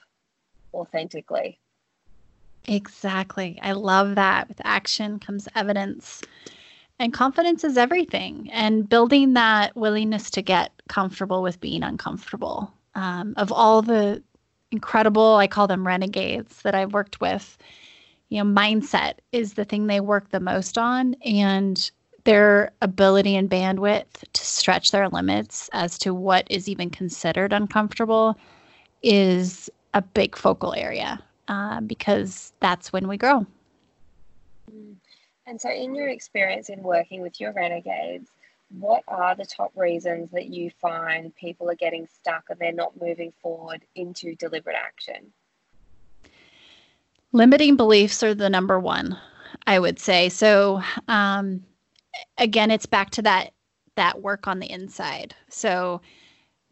[0.73, 1.60] authentically.
[2.67, 3.60] Exactly.
[3.62, 4.47] I love that.
[4.47, 6.21] With action comes evidence.
[6.99, 8.49] And confidence is everything.
[8.51, 12.71] And building that willingness to get comfortable with being uncomfortable.
[12.95, 14.23] Um, of all the
[14.71, 17.58] incredible, I call them renegades that I've worked with,
[18.30, 21.16] you know, mindset is the thing they work the most on.
[21.26, 21.92] And
[22.24, 28.38] their ability and bandwidth to stretch their limits as to what is even considered uncomfortable
[29.02, 33.46] is a big focal area uh, because that's when we grow.
[35.46, 38.30] And so, in your experience in working with your renegades,
[38.70, 43.00] what are the top reasons that you find people are getting stuck and they're not
[43.00, 45.34] moving forward into deliberate action?
[47.34, 49.17] Limiting beliefs are the number one,
[49.67, 50.30] I would say.
[50.30, 51.63] So, um,
[52.38, 53.54] again, it's back to that
[53.96, 55.36] that work on the inside.
[55.50, 56.02] So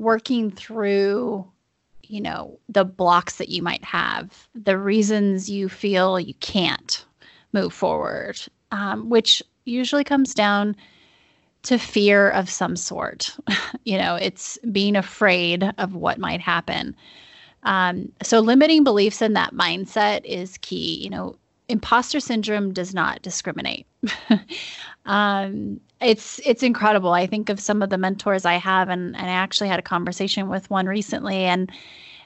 [0.02, 1.48] working through
[2.12, 7.06] you know the blocks that you might have the reasons you feel you can't
[7.54, 8.38] move forward
[8.72, 10.76] um, which usually comes down
[11.64, 13.38] to fear of some sort
[13.86, 16.96] you know it's being afraid of what might happen
[17.64, 21.36] um, so limiting beliefs in that mindset is key you know
[21.72, 23.88] imposter syndrome does not discriminate.
[25.06, 27.14] um, it's it's incredible.
[27.14, 29.84] I think of some of the mentors I have, and, and I actually had a
[29.84, 31.72] conversation with one recently, and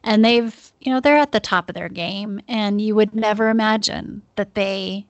[0.03, 3.49] and they've you know they're at the top of their game, and you would never
[3.49, 5.05] imagine that they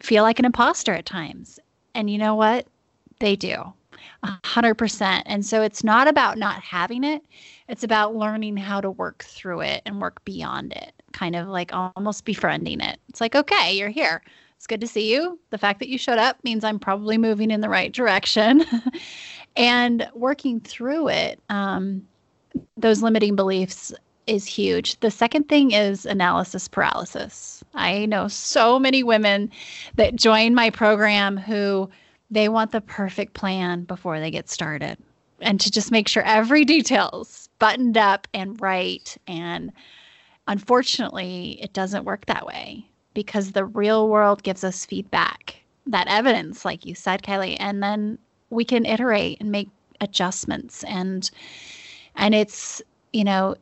[0.00, 1.58] feel like an imposter at times.
[1.94, 2.66] And you know what?
[3.20, 3.72] They do.
[4.22, 5.24] A hundred percent.
[5.26, 7.22] And so it's not about not having it.
[7.68, 11.70] It's about learning how to work through it and work beyond it kind of like
[11.72, 13.00] almost befriending it.
[13.08, 14.22] It's like, okay, you're here.
[14.56, 15.38] It's good to see you.
[15.50, 18.64] The fact that you showed up means I'm probably moving in the right direction.
[19.56, 22.06] and working through it, um,
[22.76, 23.92] those limiting beliefs
[24.26, 24.98] is huge.
[25.00, 27.64] The second thing is analysis paralysis.
[27.74, 29.50] I know so many women
[29.94, 31.88] that join my program who
[32.30, 34.98] they want the perfect plan before they get started.
[35.40, 39.16] And to just make sure every detail's buttoned up and right.
[39.26, 39.72] And
[40.48, 42.88] unfortunately, it doesn't work that way.
[43.16, 48.18] because the real world gives us feedback, that evidence, like you said, Kylie, and then
[48.50, 49.68] we can iterate and make
[50.00, 50.84] adjustments.
[50.84, 51.28] And
[52.16, 53.56] and it's you know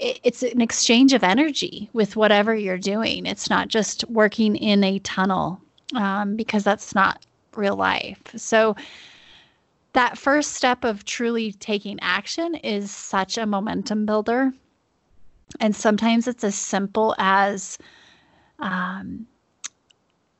[0.00, 3.26] it, it's an exchange of energy with whatever you're doing.
[3.26, 5.60] It's not just working in a tunnel
[5.94, 7.24] um, because that's not
[7.56, 8.20] real life.
[8.36, 8.76] So
[9.92, 14.52] that first step of truly taking action is such a momentum builder.
[15.60, 17.78] And sometimes it's as simple as
[18.58, 19.26] um,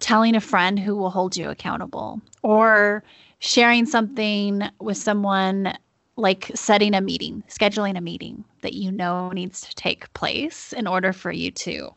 [0.01, 3.05] telling a friend who will hold you accountable or
[3.39, 5.73] sharing something with someone
[6.17, 10.87] like setting a meeting, scheduling a meeting that you know needs to take place in
[10.87, 11.91] order for you to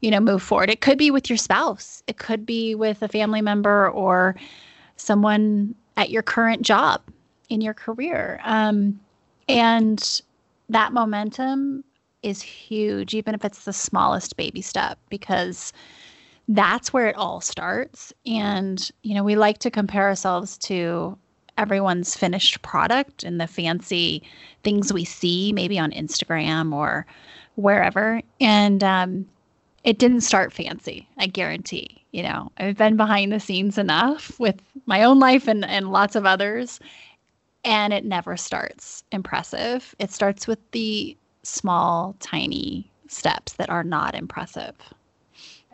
[0.00, 0.70] you know move forward.
[0.70, 4.36] It could be with your spouse, it could be with a family member or
[4.96, 7.02] someone at your current job
[7.48, 8.40] in your career.
[8.44, 9.00] Um,
[9.48, 10.22] and
[10.68, 11.84] that momentum
[12.22, 15.72] is huge, even if it's the smallest baby step, because
[16.48, 18.12] that's where it all starts.
[18.24, 21.16] And, you know, we like to compare ourselves to
[21.58, 24.22] everyone's finished product and the fancy
[24.62, 27.06] things we see, maybe on Instagram or
[27.54, 28.20] wherever.
[28.40, 29.26] And um,
[29.86, 32.04] it didn't start fancy, I guarantee.
[32.12, 36.16] You know, I've been behind the scenes enough with my own life and, and lots
[36.16, 36.80] of others.
[37.64, 39.94] And it never starts impressive.
[40.00, 44.74] It starts with the small, tiny steps that are not impressive.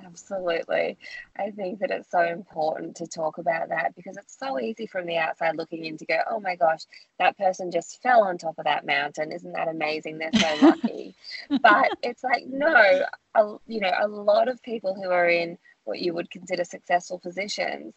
[0.04, 0.98] Absolutely.
[1.38, 5.06] I think that it's so important to talk about that because it's so easy from
[5.06, 6.80] the outside looking in to go, oh my gosh,
[7.18, 9.32] that person just fell on top of that mountain.
[9.32, 10.18] Isn't that amazing?
[10.18, 11.14] They're so lucky.
[11.62, 12.74] but it's like, no,
[13.34, 17.18] a, you know, a lot of people who are in what you would consider successful
[17.18, 17.94] positions,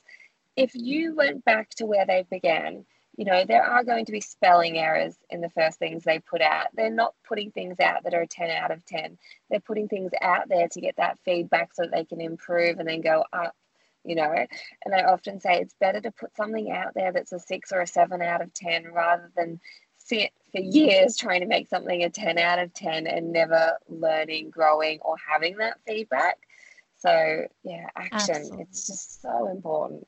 [0.55, 2.85] if you went back to where they began,
[3.17, 6.41] you know, there are going to be spelling errors in the first things they put
[6.41, 6.67] out.
[6.73, 9.17] They're not putting things out that are a 10 out of 10.
[9.49, 12.87] They're putting things out there to get that feedback so that they can improve and
[12.87, 13.55] then go up,
[14.03, 14.33] you know.
[14.85, 17.81] And I often say it's better to put something out there that's a six or
[17.81, 19.61] a seven out of 10 rather than
[19.97, 24.49] sit for years trying to make something a 10 out of 10 and never learning,
[24.49, 26.37] growing, or having that feedback.
[26.97, 28.35] So, yeah, action.
[28.35, 28.63] Absolutely.
[28.63, 30.07] It's just so important.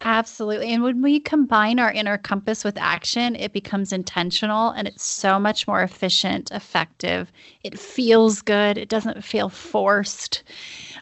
[0.00, 0.70] Absolutely.
[0.72, 5.38] And when we combine our inner compass with action, it becomes intentional and it's so
[5.38, 7.32] much more efficient, effective.
[7.62, 8.76] It feels good.
[8.76, 10.42] It doesn't feel forced.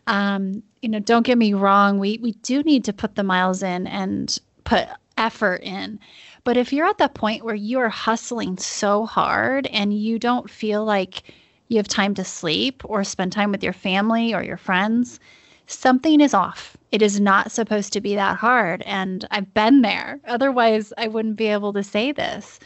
[0.07, 3.63] Um, you know, don't get me wrong, we we do need to put the miles
[3.63, 5.99] in and put effort in.
[6.45, 10.51] But if you're at the point where you are hustling so hard and you don't
[10.51, 11.23] feel like
[11.69, 15.21] you have time to sleep or spend time with your family or your friends,
[15.73, 16.77] something is off.
[16.91, 18.83] It is not supposed to be that hard.
[18.83, 20.21] And I've been there.
[20.27, 22.61] Otherwise, I wouldn't be able to say this.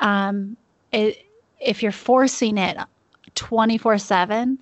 [0.00, 0.56] Um,
[0.92, 1.26] it,
[1.60, 2.76] if you're forcing it
[3.34, 4.58] 24 7,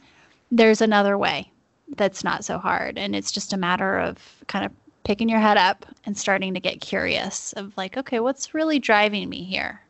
[0.50, 1.50] there's another way
[1.96, 2.98] that's not so hard.
[2.98, 4.72] And it's just a matter of kind of
[5.04, 9.28] picking your head up and starting to get curious of like, okay, what's really driving
[9.28, 9.82] me here?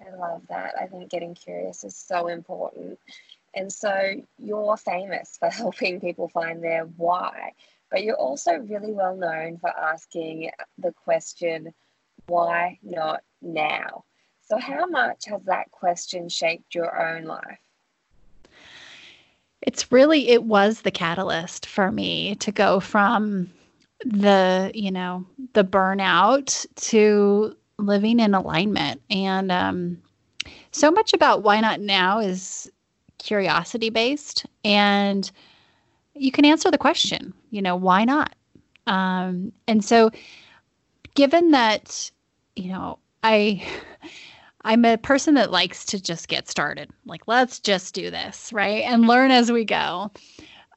[0.00, 0.74] I love that.
[0.80, 2.98] I think getting curious is so important.
[3.54, 7.52] And so you're famous for helping people find their why,
[7.90, 11.72] but you're also really well known for asking the question,
[12.26, 14.04] why not now?
[14.42, 17.58] So, how much has that question shaped your own life?
[19.62, 23.52] It's really, it was the catalyst for me to go from
[24.04, 29.02] the, you know, the burnout to living in alignment.
[29.10, 30.02] And um,
[30.72, 32.70] so much about why not now is
[33.20, 35.30] curiosity based and
[36.14, 38.34] you can answer the question you know why not?
[38.86, 40.10] Um, and so
[41.14, 42.10] given that
[42.56, 43.62] you know i
[44.62, 48.84] i'm a person that likes to just get started like let's just do this right
[48.84, 50.10] and learn as we go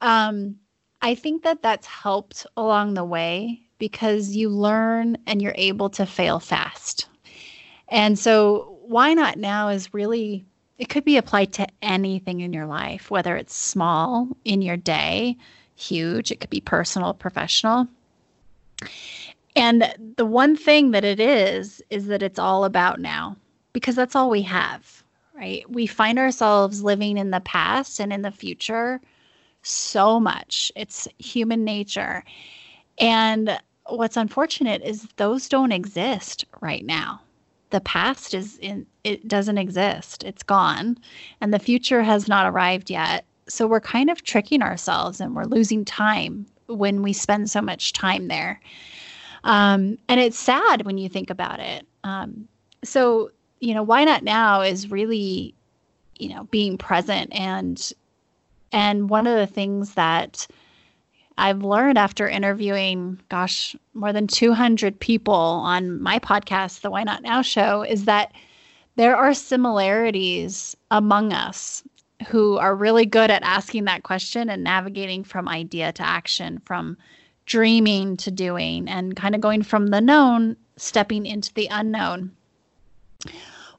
[0.00, 0.56] um,
[1.02, 6.06] i think that that's helped along the way because you learn and you're able to
[6.06, 7.06] fail fast.
[7.88, 10.44] And so why not now is really
[10.78, 15.36] it could be applied to anything in your life, whether it's small in your day,
[15.76, 17.86] huge, it could be personal, professional.
[19.56, 23.36] And the one thing that it is, is that it's all about now
[23.72, 25.68] because that's all we have, right?
[25.70, 29.00] We find ourselves living in the past and in the future
[29.62, 30.72] so much.
[30.74, 32.24] It's human nature.
[32.98, 37.20] And what's unfortunate is those don't exist right now
[37.74, 40.22] the past is in it doesn't exist.
[40.22, 40.96] It's gone.
[41.40, 43.24] And the future has not arrived yet.
[43.48, 47.92] So we're kind of tricking ourselves and we're losing time when we spend so much
[47.92, 48.60] time there.
[49.42, 51.84] Um, and it's sad when you think about it.
[52.04, 52.46] Um,
[52.84, 55.52] so you know why not now is really
[56.20, 57.92] you know being present and
[58.70, 60.46] and one of the things that
[61.36, 67.22] I've learned after interviewing, gosh, more than 200 people on my podcast, the Why Not
[67.22, 68.32] Now show, is that
[68.96, 71.82] there are similarities among us
[72.28, 76.96] who are really good at asking that question and navigating from idea to action, from
[77.46, 82.30] dreaming to doing, and kind of going from the known, stepping into the unknown.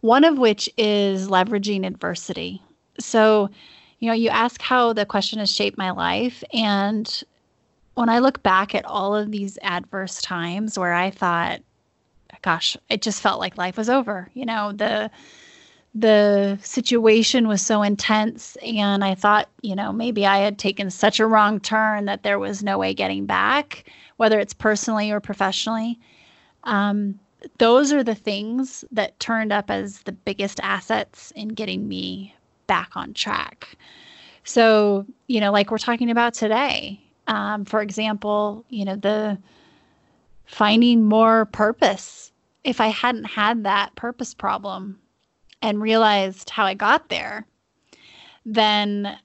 [0.01, 2.61] One of which is leveraging adversity.
[2.99, 3.49] So,
[3.99, 6.43] you know, you ask how the question has shaped my life.
[6.53, 7.23] And
[7.95, 11.61] when I look back at all of these adverse times where I thought,
[12.41, 14.29] gosh, it just felt like life was over.
[14.33, 15.09] You know, the
[15.97, 21.21] the situation was so intense and I thought, you know, maybe I had taken such
[21.21, 25.97] a wrong turn that there was no way getting back, whether it's personally or professionally.
[26.65, 27.17] Um,
[27.59, 32.35] those are the things that turned up as the biggest assets in getting me
[32.67, 33.77] back on track.
[34.43, 39.37] So, you know, like we're talking about today, um, for example, you know, the
[40.45, 42.31] finding more purpose.
[42.63, 44.99] If I hadn't had that purpose problem
[45.61, 47.45] and realized how I got there,
[48.45, 49.17] then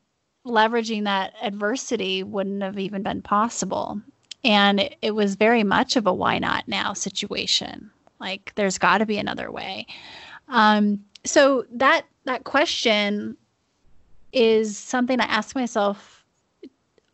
[0.46, 4.00] leveraging that adversity wouldn't have even been possible.
[4.42, 7.90] And it, it was very much of a why not now situation.
[8.18, 9.86] Like there's got to be another way.
[10.48, 13.36] Um, so that that question
[14.32, 16.19] is something I ask myself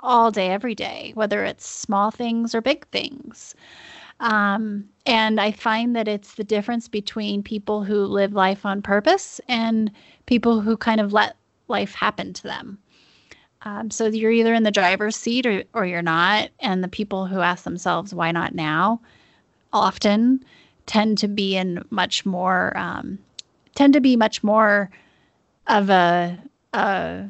[0.06, 3.54] all day, every day, whether it's small things or big things.
[4.20, 9.40] Um, and I find that it's the difference between people who live life on purpose
[9.48, 9.90] and
[10.24, 11.36] people who kind of let
[11.68, 12.78] life happen to them.
[13.62, 16.50] Um, so you're either in the driver's seat or, or you're not.
[16.60, 19.00] And the people who ask themselves, why not now,
[19.72, 20.44] often
[20.86, 23.18] tend to be in much more, um,
[23.74, 24.88] tend to be much more
[25.66, 26.38] of a,
[26.72, 27.24] a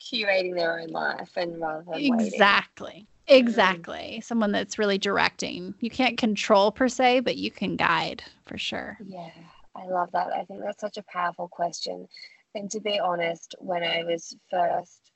[0.00, 3.06] curating their own life and rather than exactly.
[3.28, 3.46] Waiting.
[3.46, 4.16] exactly.
[4.18, 4.24] Mm.
[4.24, 5.74] someone that's really directing.
[5.80, 8.98] You can't control per se but you can guide for sure.
[9.04, 9.30] Yeah
[9.76, 10.32] i love that.
[10.32, 12.08] I think that's such a powerful question.
[12.54, 15.12] And to be honest when i was first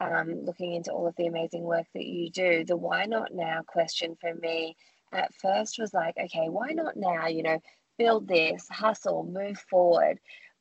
[0.00, 3.60] um, looking into all of the amazing work that you do the why not now
[3.66, 4.76] question for me
[5.12, 7.58] at first was like okay why not now you know
[7.98, 10.18] build this hustle move forward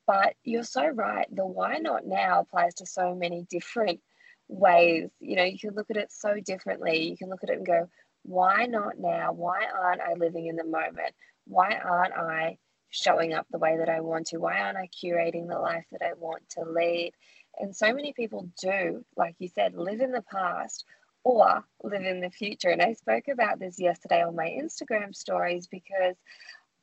[0.09, 1.27] but you're so right.
[1.31, 3.99] The why not now applies to so many different
[4.47, 5.11] ways.
[5.19, 7.03] You know, you can look at it so differently.
[7.03, 7.87] You can look at it and go,
[8.23, 9.33] why not now?
[9.33, 11.13] Why aren't I living in the moment?
[11.45, 12.57] Why aren't I
[12.89, 14.39] showing up the way that I want to?
[14.39, 17.11] Why aren't I curating the life that I want to lead?
[17.59, 20.85] And so many people do, like you said, live in the past
[21.23, 22.69] or live in the future.
[22.69, 26.15] And I spoke about this yesterday on my Instagram stories because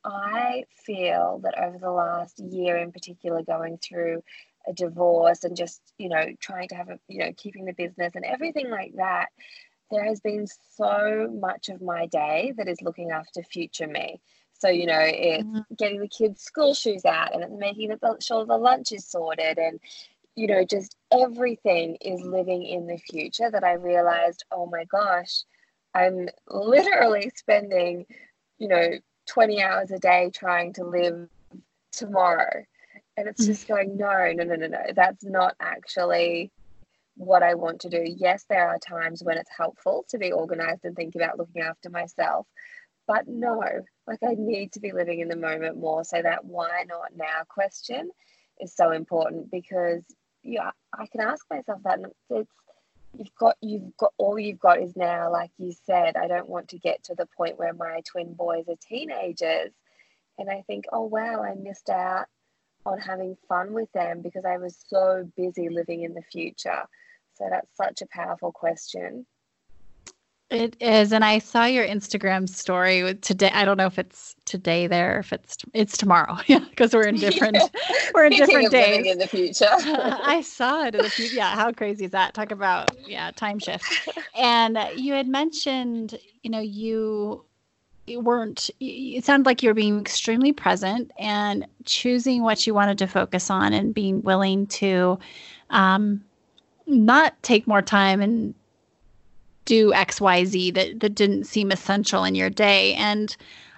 [0.03, 4.23] I feel that over the last year in particular, going through
[4.67, 8.13] a divorce and just, you know, trying to have a, you know, keeping the business
[8.15, 9.27] and everything like that,
[9.91, 10.45] there has been
[10.75, 14.21] so much of my day that is looking after future me.
[14.59, 15.73] So, you know, it's mm-hmm.
[15.77, 19.79] getting the kids' school shoes out and it's making sure the lunch is sorted and,
[20.35, 25.43] you know, just everything is living in the future that I realized, oh my gosh,
[25.93, 28.05] I'm literally spending,
[28.57, 28.91] you know,
[29.27, 31.29] 20 hours a day trying to live
[31.91, 32.63] tomorrow.
[33.15, 33.73] And it's just mm-hmm.
[33.73, 34.93] going, no, no, no, no, no.
[34.95, 36.51] That's not actually
[37.15, 38.03] what I want to do.
[38.03, 41.89] Yes, there are times when it's helpful to be organized and think about looking after
[41.89, 42.47] myself.
[43.07, 43.63] But no,
[44.05, 46.03] like I need to be living in the moment more.
[46.03, 48.11] So that why not now question
[48.59, 50.03] is so important because
[50.43, 52.51] yeah, I can ask myself that and it's
[53.17, 56.69] you've got you've got all you've got is now like you said i don't want
[56.69, 59.71] to get to the point where my twin boys are teenagers.
[60.37, 62.25] And i think oh wow i missed out
[62.85, 66.83] on having fun with them because i was so busy living in the future.
[67.35, 69.25] So that's such a powerful question
[70.49, 73.51] it is, and I saw your Instagram story today.
[73.53, 77.15] I don't know if it's today there, if it's it's tomorrow, yeah, because we're in
[77.15, 77.67] different yeah.
[78.13, 79.05] we're in different days.
[79.05, 81.35] in the future, I saw it in the future.
[81.35, 82.33] Yeah, how crazy is that?
[82.33, 83.85] Talk about yeah, time shift.
[84.37, 87.43] And you had mentioned, you know, you
[88.05, 88.69] you weren't.
[88.79, 93.49] It sounded like you were being extremely present and choosing what you wanted to focus
[93.49, 95.19] on, and being willing to
[95.71, 96.23] um,
[96.85, 98.55] not take more time and
[99.67, 102.95] do xyz that that didn't seem essential in your day.
[102.95, 103.37] And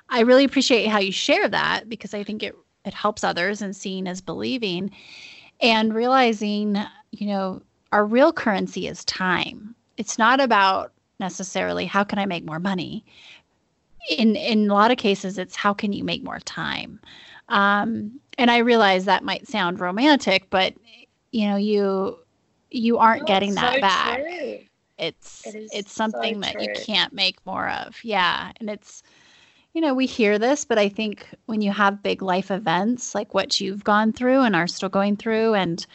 [0.09, 3.75] i really appreciate how you share that because i think it it helps others and
[3.75, 4.89] seeing as believing
[5.59, 6.77] and realizing
[7.11, 7.61] you know
[7.91, 9.73] our real currency is time.
[9.97, 13.03] It's not about necessarily how can i make more money.
[14.09, 16.99] In in a lot of cases it's how can you make more time?
[17.49, 20.73] Um, and i realize that might sound romantic but
[21.31, 22.17] you know you
[22.71, 24.21] you aren't oh, getting that so back.
[24.21, 24.59] true
[24.99, 27.97] It's it's something so that you can't make more of.
[28.03, 29.01] Yeah, and it's
[29.73, 33.33] you know, we hear this, but I think when you have big life events like
[33.33, 35.85] what you've gone through and are still going through and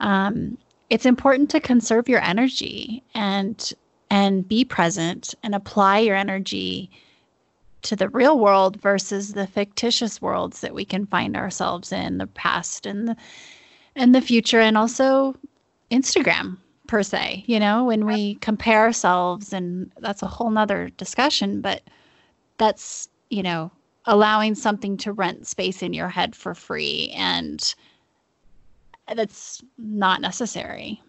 [0.00, 0.58] um
[0.90, 3.72] it's important to conserve your energy and
[4.10, 6.90] and be present and apply your energy
[7.82, 12.26] to the real world versus the fictitious worlds that we can find ourselves in the
[12.26, 13.16] past and the
[13.96, 15.34] and the future and also
[15.90, 21.60] Instagram per se, you know, when we compare ourselves and that's a whole nother discussion,
[21.60, 21.82] but
[22.58, 23.70] that's, you know,
[24.06, 27.74] allowing something to rent space in your head for free and
[29.14, 31.00] that's not necessary.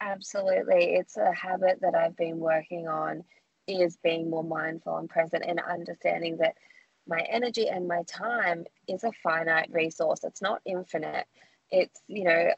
[0.00, 0.96] Absolutely.
[0.96, 3.24] It's a habit that I've been working on
[3.66, 6.54] is being more mindful and present and understanding that
[7.06, 10.20] my energy and my time is a finite resource.
[10.24, 11.26] It's not infinite.
[11.70, 12.50] It's, you know,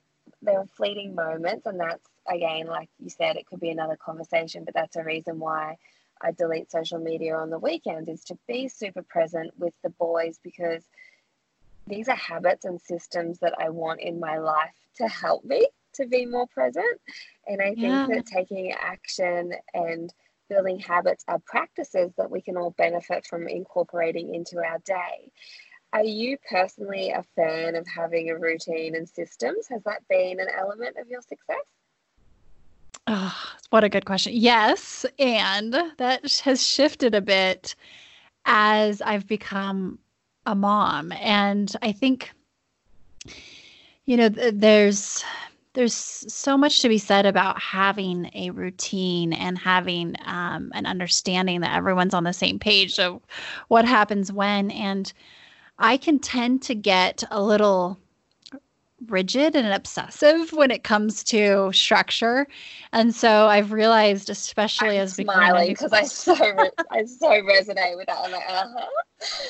[0.43, 4.65] there are fleeting moments and that's again, like you said, it could be another conversation,
[4.65, 5.77] but that's a reason why
[6.21, 10.39] I delete social media on the weekends is to be super present with the boys
[10.43, 10.85] because
[11.87, 16.07] these are habits and systems that I want in my life to help me to
[16.07, 17.01] be more present.
[17.47, 18.07] And I think Yeah.
[18.09, 20.13] that taking action and
[20.49, 25.31] building habits are practices that we can all benefit from incorporating into our day.
[25.93, 29.69] Are you personally a fan of having a routine and systems?
[29.69, 31.76] Has that been an element of your success?
[33.07, 33.37] Oh,
[33.71, 34.33] what a good question.
[34.35, 35.07] Yes.
[35.19, 37.75] And that has shifted a bit
[38.45, 39.99] as I've become
[40.45, 41.13] a mom.
[41.13, 42.33] And I think,
[44.07, 45.25] you know, th- there's
[45.75, 51.61] there's so much to be said about having a routine and having um, an understanding
[51.61, 53.21] that everyone's on the same page of
[53.69, 54.71] what happens when.
[54.71, 55.13] And
[55.79, 57.99] I can tend to get a little
[59.09, 62.47] rigid and obsessive when it comes to structure.
[62.93, 67.29] And so I've realized, especially I'm as a smiling because I so re- I so
[67.29, 68.19] resonate with that.
[68.25, 68.87] I'm like, uh-huh.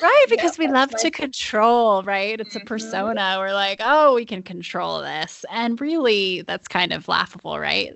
[0.01, 2.65] right Yeah, because we love my to control right it's a Mhm.
[2.65, 7.93] persona we're like oh we can control this and really that's kind of laughable right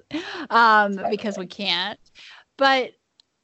[0.49, 1.99] um because we can't
[2.57, 2.91] but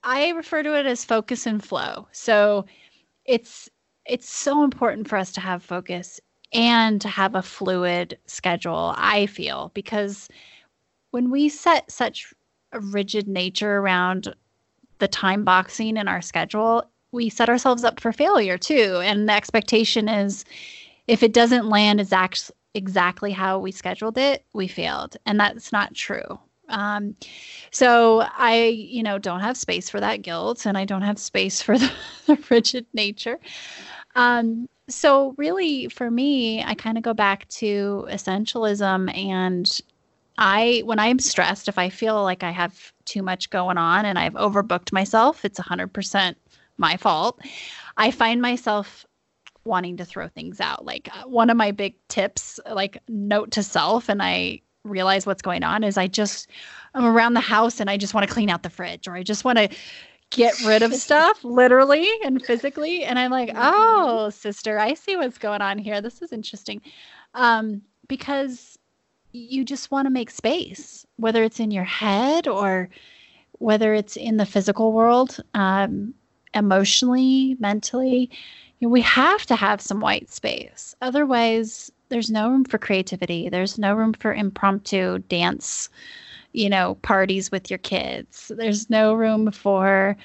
[0.03, 2.65] i refer to it as focus and flow so
[3.25, 3.69] it's
[4.05, 6.19] it's so important for us to have focus
[6.53, 10.27] and to have a fluid schedule i feel because
[11.11, 12.33] when we set such
[12.73, 14.33] a rigid nature around
[14.99, 18.99] the time boxing in our schedule we set ourselves up for failure too.
[19.03, 20.45] And the expectation is
[21.07, 25.17] if it doesn't land exact, exactly how we scheduled it, we failed.
[25.25, 26.39] And that's not true.
[26.69, 27.15] Um,
[27.71, 31.61] so I, you know, don't have space for that guilt and I don't have space
[31.61, 31.91] for the,
[32.25, 33.39] the rigid nature.
[34.15, 39.81] Um, so really for me, I kind of go back to essentialism and
[40.37, 44.19] I, when I'm stressed, if I feel like I have too much going on and
[44.19, 46.35] I've overbooked myself, it's 100%
[46.77, 47.41] my fault.
[47.97, 49.05] I find myself
[49.63, 50.85] wanting to throw things out.
[50.85, 55.41] Like uh, one of my big tips, like note to self, and I realize what's
[55.41, 56.47] going on is I just,
[56.93, 59.23] I'm around the house and I just want to clean out the fridge or I
[59.23, 59.69] just want to
[60.29, 63.03] get rid of stuff literally and physically.
[63.03, 66.01] And I'm like, oh, sister, I see what's going on here.
[66.01, 66.81] This is interesting.
[67.33, 68.77] Um, because
[69.31, 72.89] you just want to make space, whether it's in your head or
[73.59, 75.39] whether it's in the physical world.
[75.53, 76.13] Um,
[76.53, 78.29] emotionally, mentally,
[78.79, 80.95] you know, we have to have some white space.
[81.01, 83.49] Otherwise, there's no room for creativity.
[83.49, 85.89] There's no room for impromptu dance,
[86.57, 88.51] you know, parties with your kids.
[88.55, 90.17] There's no room for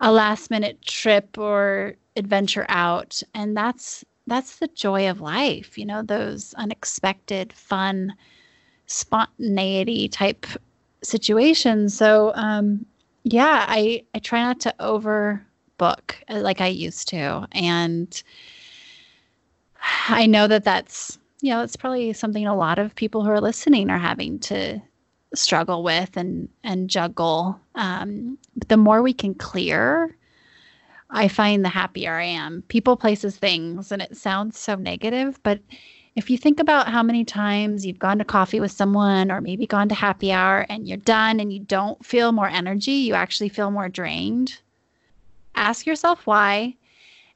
[0.00, 3.22] a last minute trip or adventure out.
[3.34, 8.14] And that's that's the joy of life, you know, those unexpected, fun,
[8.86, 10.44] spontaneity type
[11.04, 11.96] situations.
[11.96, 12.84] So um
[13.22, 18.22] yeah, I I try not to overbook uh, like I used to, and
[20.08, 23.40] I know that that's you know it's probably something a lot of people who are
[23.40, 24.82] listening are having to
[25.34, 27.60] struggle with and and juggle.
[27.74, 30.16] Um, but the more we can clear,
[31.10, 32.62] I find the happier I am.
[32.68, 35.60] People, places, things, and it sounds so negative, but
[36.16, 39.66] if you think about how many times you've gone to coffee with someone or maybe
[39.66, 43.48] gone to happy hour and you're done and you don't feel more energy, you actually
[43.48, 44.60] feel more drained.
[45.54, 46.76] Ask yourself why.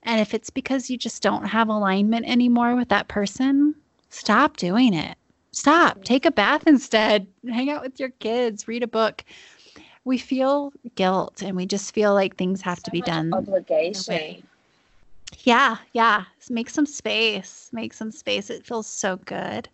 [0.02, 3.74] And if it's because you just don't have alignment anymore with that person,
[4.10, 5.16] stop doing it.
[5.54, 6.02] Stop.
[6.04, 7.26] Take a bath instead.
[7.48, 9.24] Hang out with your kids, read a book.
[10.04, 13.32] We feel guilt and we just feel like things have to be done.
[13.32, 14.42] Obligation.
[15.44, 16.24] Yeah, yeah.
[16.50, 17.70] Make some space.
[17.72, 18.50] Make some space.
[18.50, 19.68] It feels so good.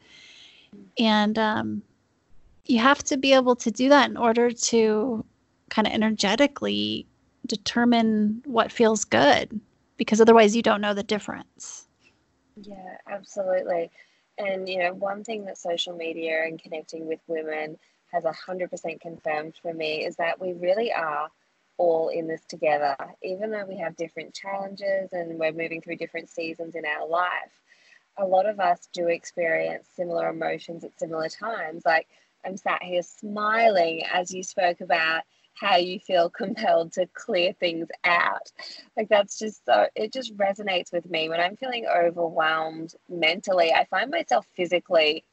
[0.99, 1.83] And um
[2.67, 5.25] you have to be able to do that in order to
[5.71, 7.07] kind of energetically
[7.47, 9.61] determine what feels good
[9.97, 11.89] because otherwise you don't know the difference.
[12.57, 13.91] Yeah, absolutely.
[14.41, 17.79] And you know, one thing that social media and connecting with women
[18.11, 21.29] has 100% confirmed for me is that we really are
[21.77, 22.97] all in this together.
[23.23, 27.53] Even though we have different challenges and we're moving through different seasons in our life,
[28.19, 31.83] a lot of us do experience similar emotions at similar times.
[31.85, 32.09] Like
[32.45, 35.23] I'm sat here smiling as you spoke about
[35.55, 38.51] how you feel compelled to clear things out.
[38.97, 41.29] Like that's just so, it just resonates with me.
[41.29, 45.25] When I'm feeling overwhelmed mentally, I find myself physically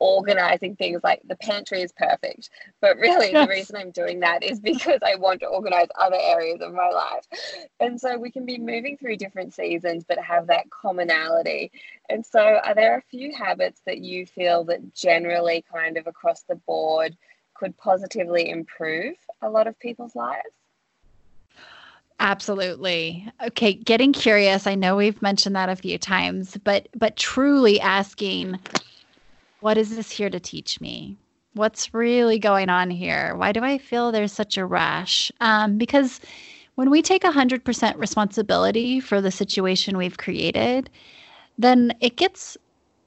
[0.00, 2.50] organizing things like the pantry is perfect.
[2.80, 3.46] But really, yes.
[3.46, 6.88] the reason I'm doing that is because I want to organize other areas of my
[6.88, 7.24] life.
[7.80, 11.72] And so we can be moving through different seasons, but have that commonality.
[12.08, 16.42] And so, are there a few habits that you feel that generally, kind of across
[16.42, 17.16] the board,
[17.54, 20.42] could positively improve a lot of people's lives?
[22.20, 23.26] Absolutely.
[23.42, 24.66] Okay, getting curious.
[24.66, 28.58] I know we've mentioned that a few times, but but truly asking
[29.60, 31.16] what is this here to teach me?
[31.54, 33.34] What's really going on here?
[33.36, 35.32] Why do I feel there's such a rush?
[35.40, 36.20] Um, because
[36.74, 40.90] when we take 100% responsibility for the situation we've created,
[41.56, 42.58] then it gets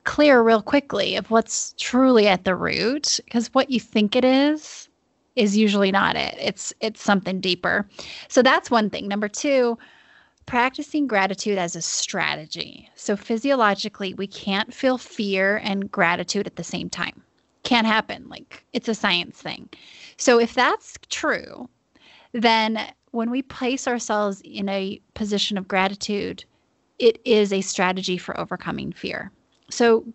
[0.07, 4.89] clear real quickly of what's truly at the root because what you think it is
[5.35, 7.87] is usually not it it's it's something deeper
[8.27, 9.77] so that's one thing number 2
[10.47, 12.89] practicing gratitude as a strategy.
[12.95, 17.21] So, physiologically, we can't feel fear and gratitude at the same time.
[17.63, 18.27] Can't happen.
[18.29, 19.69] Like, it's a science thing.
[20.17, 21.69] So, if that's true,
[22.31, 22.79] then
[23.11, 26.43] when we place ourselves in a position of gratitude,
[26.97, 29.31] it is a strategy for overcoming fear.
[29.69, 30.05] So,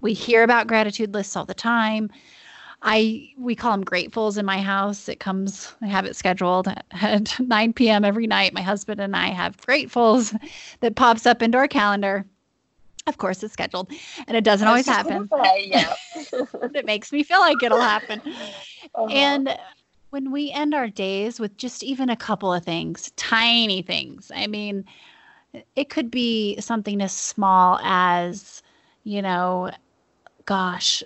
[0.00, 2.10] we hear about gratitude lists all the time.
[2.82, 5.08] I we call them gratefuls in my house.
[5.08, 8.04] It comes, I have it scheduled at 9 p.m.
[8.04, 8.52] every night.
[8.52, 10.38] My husband and I have gratefuls
[10.80, 12.26] that pops up into our calendar.
[13.06, 13.90] Of course, it's scheduled,
[14.28, 15.28] and it doesn't always happen.
[15.28, 15.94] Say, yeah,
[16.74, 18.22] it makes me feel like it'll happen.
[18.94, 19.08] Uh-huh.
[19.10, 19.58] And
[20.10, 24.30] when we end our days with just even a couple of things, tiny things.
[24.32, 24.84] I mean,
[25.74, 28.62] it could be something as small as,
[29.04, 29.70] you know,
[30.46, 31.02] gosh,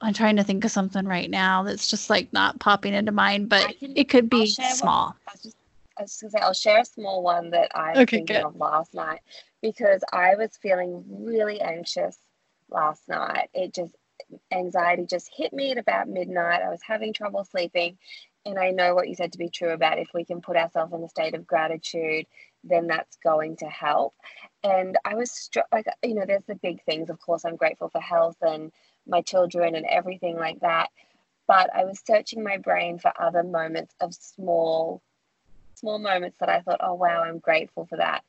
[0.00, 3.48] I'm trying to think of something right now that's just like not popping into mind,
[3.48, 5.16] but can, it could be small.
[5.26, 5.56] I was just,
[5.98, 8.44] I was gonna say I'll share a small one that I was okay, thinking good.
[8.44, 9.20] of last night
[9.62, 12.18] because I was feeling really anxious
[12.68, 13.48] last night.
[13.54, 13.92] It just
[14.52, 16.62] anxiety just hit me at about midnight.
[16.62, 17.96] I was having trouble sleeping,
[18.44, 20.92] and I know what you said to be true about if we can put ourselves
[20.92, 22.26] in a state of gratitude,
[22.68, 24.14] then that's going to help.
[24.62, 27.10] And I was struck, like, you know, there's the big things.
[27.10, 28.72] Of course, I'm grateful for health and
[29.06, 30.88] my children and everything like that.
[31.46, 35.00] But I was searching my brain for other moments of small,
[35.74, 38.24] small moments that I thought, oh, wow, I'm grateful for that.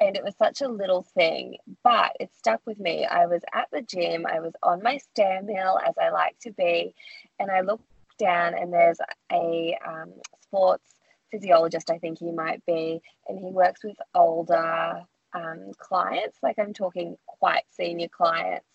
[0.00, 3.04] And it was such a little thing, but it stuck with me.
[3.04, 6.50] I was at the gym, I was on my stair mill as I like to
[6.50, 6.92] be,
[7.38, 7.84] and I looked
[8.18, 8.98] down and there's
[9.30, 10.94] a um, sports
[11.32, 15.02] physiologist, I think he might be, and he works with older
[15.34, 18.66] um, clients, like I'm talking quite senior clients.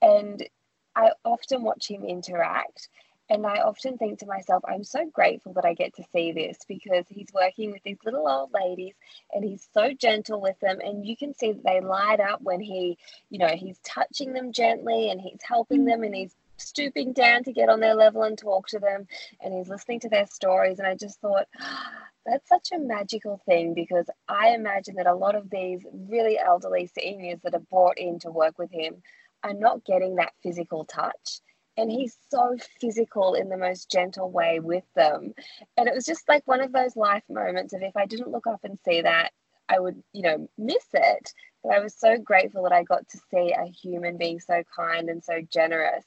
[0.00, 0.46] And
[0.94, 2.88] I often watch him interact.
[3.30, 6.56] And I often think to myself, I'm so grateful that I get to see this
[6.66, 8.94] because he's working with these little old ladies
[9.32, 10.78] and he's so gentle with them.
[10.82, 12.96] And you can see that they light up when he,
[13.28, 17.52] you know, he's touching them gently and he's helping them and he's stooping down to
[17.52, 19.06] get on their level and talk to them
[19.40, 20.78] and he's listening to their stories.
[20.78, 21.46] And I just thought,
[22.26, 26.86] that's such a magical thing because I imagine that a lot of these really elderly
[26.86, 29.02] seniors that are brought in to work with him
[29.42, 31.40] are not getting that physical touch.
[31.76, 35.32] And he's so physical in the most gentle way with them.
[35.76, 38.48] And it was just like one of those life moments of if I didn't look
[38.48, 39.30] up and see that,
[39.68, 41.32] I would, you know, miss it.
[41.62, 45.08] But I was so grateful that I got to see a human being so kind
[45.08, 46.04] and so generous.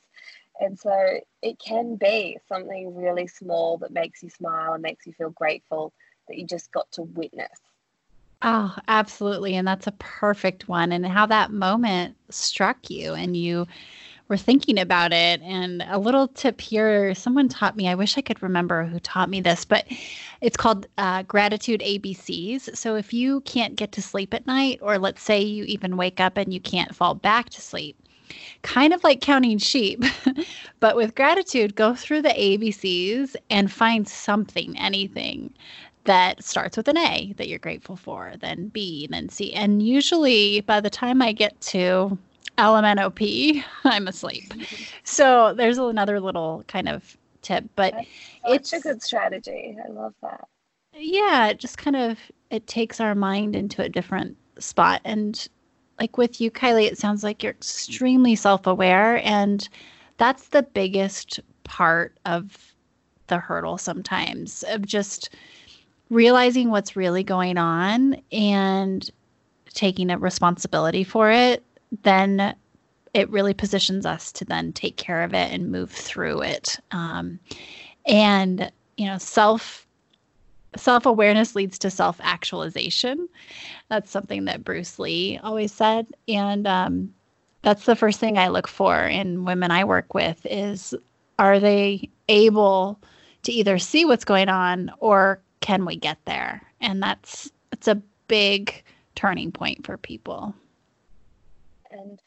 [0.60, 5.14] And so it can be something really small that makes you smile and makes you
[5.14, 5.94] feel grateful
[6.28, 7.60] that you just got to witness.
[8.44, 9.56] Oh, absolutely.
[9.56, 10.92] And that's a perfect one.
[10.92, 13.68] And how that moment struck you and you
[14.28, 15.42] were thinking about it.
[15.42, 19.30] And a little tip here someone taught me, I wish I could remember who taught
[19.30, 19.86] me this, but
[20.40, 22.76] it's called uh, gratitude ABCs.
[22.76, 26.20] So if you can't get to sleep at night, or let's say you even wake
[26.20, 27.98] up and you can't fall back to sleep,
[28.62, 30.04] kind of like counting sheep,
[30.80, 35.54] but with gratitude, go through the ABCs and find something, anything
[36.06, 39.54] that starts with an A that you're grateful for, then B, then C.
[39.54, 42.18] And usually by the time I get to
[42.58, 44.54] LMNOP, I'm asleep.
[45.04, 47.94] So there's another little kind of tip, but
[48.46, 49.76] it's a good strategy.
[49.84, 50.48] I love that.
[50.94, 52.18] Yeah, it just kind of
[52.50, 55.48] it takes our mind into a different spot and
[56.02, 59.70] like with you Kylie, it sounds like you're extremely self-aware and
[60.18, 62.74] that's the biggest part of
[63.28, 65.30] the hurdle sometimes of just
[66.10, 69.12] realizing what's really going on and
[69.76, 71.64] taking a responsibility for it,
[72.02, 72.56] then
[73.14, 76.80] it really positions us to then take care of it and move through it.
[76.90, 77.40] Um,
[78.08, 79.86] and you know, self
[80.76, 83.28] self awareness leads to self actualization.
[83.90, 87.14] That's something that Bruce Lee always said, and um,
[87.62, 90.96] that's the first thing I look for in women I work with is
[91.40, 93.00] are they able
[93.44, 96.62] to either see what's going on or can we get there?
[96.80, 98.84] And that's it's a big
[99.16, 100.54] turning point for people.
[101.92, 102.20] And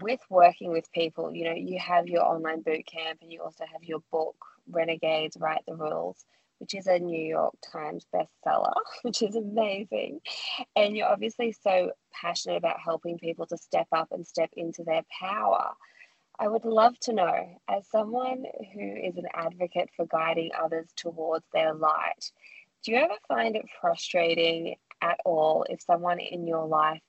[0.00, 3.64] with working with people, you know, you have your online boot camp and you also
[3.70, 4.36] have your book,
[4.70, 6.24] Renegades Write the Rules,
[6.60, 10.20] which is a New York Times bestseller, which is amazing.
[10.76, 15.02] And you're obviously so passionate about helping people to step up and step into their
[15.20, 15.70] power.
[16.38, 18.44] I would love to know, as someone
[18.74, 22.30] who is an advocate for guiding others towards their light,
[22.82, 27.02] do you ever find it frustrating at all if someone in your life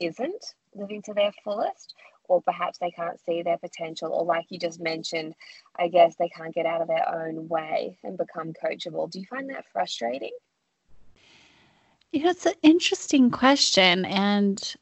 [0.00, 1.94] isn't living to their fullest?
[2.28, 5.34] Or perhaps they can't see their potential, or like you just mentioned,
[5.78, 9.10] I guess they can't get out of their own way and become coachable.
[9.10, 10.32] Do you find that frustrating?
[12.12, 14.04] You know, it's an interesting question.
[14.04, 14.74] And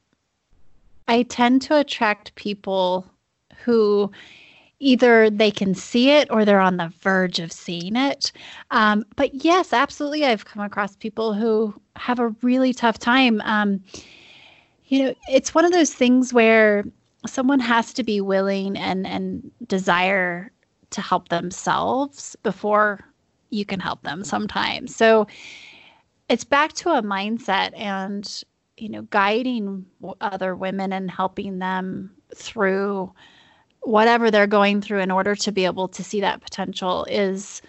[1.07, 3.05] I tend to attract people
[3.63, 4.11] who
[4.79, 8.31] either they can see it or they're on the verge of seeing it.
[8.71, 13.41] Um, but yes, absolutely, I've come across people who have a really tough time.
[13.43, 13.83] Um,
[14.85, 16.85] you know, it's one of those things where
[17.27, 20.51] someone has to be willing and and desire
[20.89, 23.01] to help themselves before
[23.49, 24.95] you can help them sometimes.
[24.95, 25.27] So
[26.29, 28.43] it's back to a mindset and
[28.77, 29.85] you know guiding
[30.21, 33.11] other women and helping them through
[33.81, 37.61] whatever they're going through in order to be able to see that potential is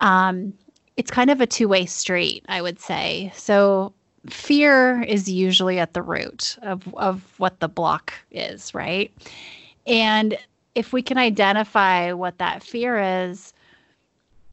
[0.00, 0.52] um,
[0.96, 3.92] it's kind of a two-way street i would say so
[4.28, 9.12] fear is usually at the root of, of what the block is right
[9.86, 10.38] and
[10.74, 13.52] if we can identify what that fear is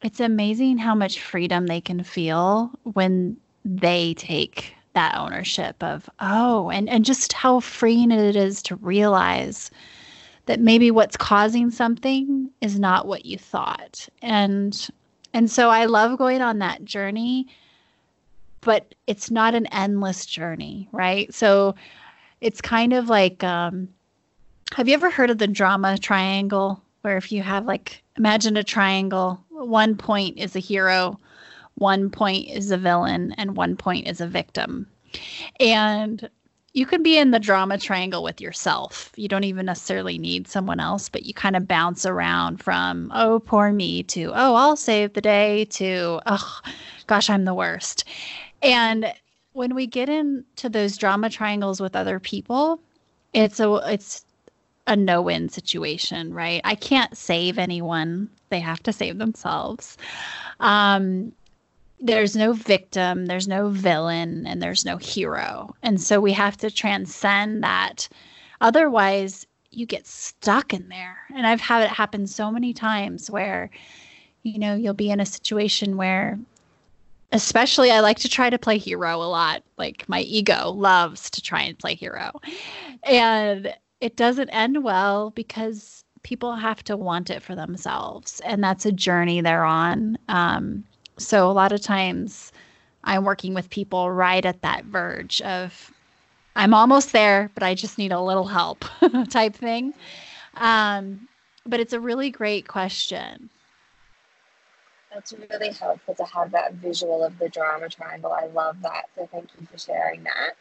[0.03, 6.69] it's amazing how much freedom they can feel when they take that ownership of oh
[6.69, 9.71] and and just how freeing it is to realize
[10.45, 14.07] that maybe what's causing something is not what you thought.
[14.21, 14.89] And
[15.33, 17.47] and so I love going on that journey,
[18.61, 21.33] but it's not an endless journey, right?
[21.33, 21.75] So
[22.39, 23.89] it's kind of like um
[24.73, 28.63] have you ever heard of the drama triangle where if you have like imagine a
[28.63, 31.19] triangle, one point is a hero,
[31.75, 34.87] one point is a villain and one point is a victim.
[35.59, 36.29] And
[36.73, 39.11] you can be in the drama triangle with yourself.
[39.17, 43.39] You don't even necessarily need someone else, but you kind of bounce around from, oh,
[43.39, 46.59] poor me, to, oh, I'll save the day, to, oh,
[47.07, 48.05] gosh, I'm the worst.
[48.61, 49.13] And
[49.53, 52.81] when we get into those drama triangles with other people,
[53.33, 54.25] it's a, it's,
[54.87, 56.59] a no-win situation, right?
[56.63, 59.97] I can't save anyone; they have to save themselves.
[60.59, 61.31] Um,
[61.99, 65.75] there's no victim, there's no villain, and there's no hero.
[65.83, 68.09] And so we have to transcend that.
[68.59, 71.17] Otherwise, you get stuck in there.
[71.35, 73.69] And I've had it happen so many times where,
[74.43, 76.39] you know, you'll be in a situation where,
[77.31, 79.63] especially, I like to try to play hero a lot.
[79.77, 82.39] Like my ego loves to try and play hero.
[83.03, 88.41] And it doesn't end well because people have to want it for themselves.
[88.41, 90.17] And that's a journey they're on.
[90.27, 90.83] Um,
[91.17, 92.51] so a lot of times
[93.03, 95.91] I'm working with people right at that verge of
[96.55, 98.85] I'm almost there, but I just need a little help
[99.29, 99.93] type thing.
[100.55, 101.27] Um,
[101.65, 103.49] but it's a really great question.
[105.13, 108.31] That's really helpful to have that visual of the drama triangle.
[108.31, 109.05] I love that.
[109.15, 110.53] So thank you for sharing that.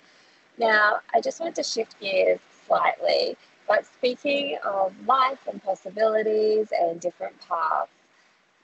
[0.58, 3.36] Now, I just want to shift gears slightly,
[3.68, 7.90] but speaking of life and possibilities and different paths,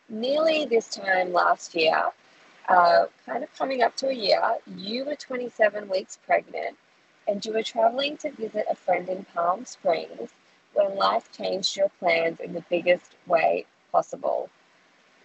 [0.09, 2.11] nearly this time last year,
[2.69, 6.77] uh, kind of coming up to a year, you were 27 weeks pregnant
[7.29, 10.31] and you were traveling to visit a friend in Palm Springs
[10.75, 14.51] when life changed your plans in the biggest way possible.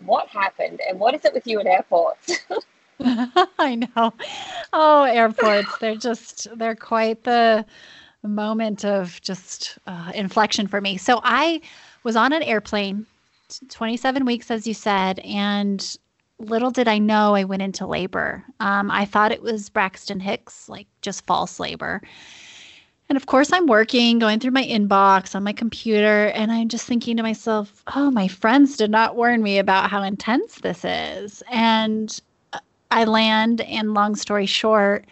[0.06, 2.40] What happened and what is it with you at airports?
[3.04, 4.14] I know.
[4.74, 7.66] Oh, airports, they're just, they're quite the,
[8.28, 10.98] moment of just uh, inflection for me.
[10.98, 11.62] So I
[12.04, 13.06] was on an airplane,
[13.70, 15.98] 27 weeks, as you said, and
[16.40, 18.44] little did I know I went into labor.
[18.60, 22.02] Um, I thought it was Braxton Hicks, like just false labor.
[23.12, 26.86] And of course, I'm working, going through my inbox on my computer, and I'm just
[26.86, 31.44] thinking to myself, oh, my friends did not warn me about how intense this is.
[31.52, 32.18] And
[32.54, 32.60] uh,
[32.90, 35.04] I land, and long story short,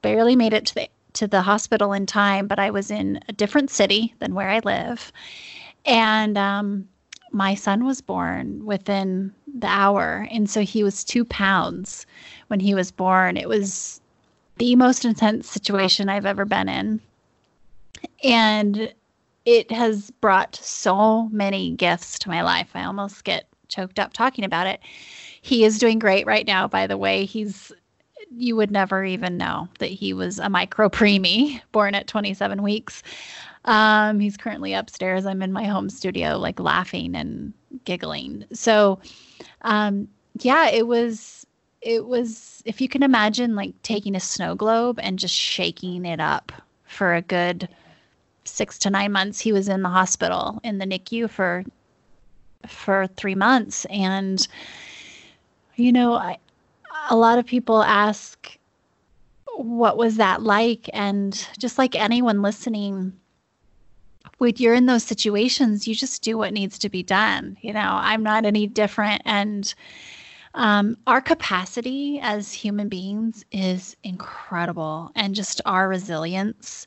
[0.00, 3.32] barely made it to the to the hospital in time, but I was in a
[3.34, 5.12] different city than where I live.
[5.84, 6.88] And um,
[7.30, 10.26] my son was born within the hour.
[10.30, 12.06] And so he was two pounds
[12.46, 13.36] when he was born.
[13.36, 14.00] It was
[14.56, 17.02] the most intense situation I've ever been in.
[18.22, 18.92] And
[19.44, 22.70] it has brought so many gifts to my life.
[22.74, 24.80] I almost get choked up talking about it.
[25.42, 27.24] He is doing great right now, by the way.
[27.24, 27.72] He's
[28.36, 33.02] you would never even know that he was a micro preemie born at 27 weeks.
[33.66, 35.24] Um, he's currently upstairs.
[35.24, 37.52] I'm in my home studio, like laughing and
[37.84, 38.44] giggling.
[38.52, 38.98] So,
[39.62, 40.08] um,
[40.40, 41.46] yeah, it was,
[41.80, 46.20] it was, if you can imagine like taking a snow globe and just shaking it
[46.20, 46.52] up
[46.84, 47.68] for a good
[48.44, 49.40] six to nine months.
[49.40, 51.64] He was in the hospital in the NICU for,
[52.66, 53.84] for three months.
[53.86, 54.46] And,
[55.76, 56.38] you know, I,
[57.10, 58.58] a lot of people ask,
[59.56, 60.88] what was that like?
[60.92, 63.12] And just like anyone listening,
[64.38, 67.56] when you're in those situations, you just do what needs to be done.
[67.60, 69.22] You know, I'm not any different.
[69.24, 69.72] And
[70.54, 75.12] um, our capacity as human beings is incredible.
[75.14, 76.86] And just our resilience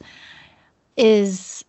[0.97, 1.63] is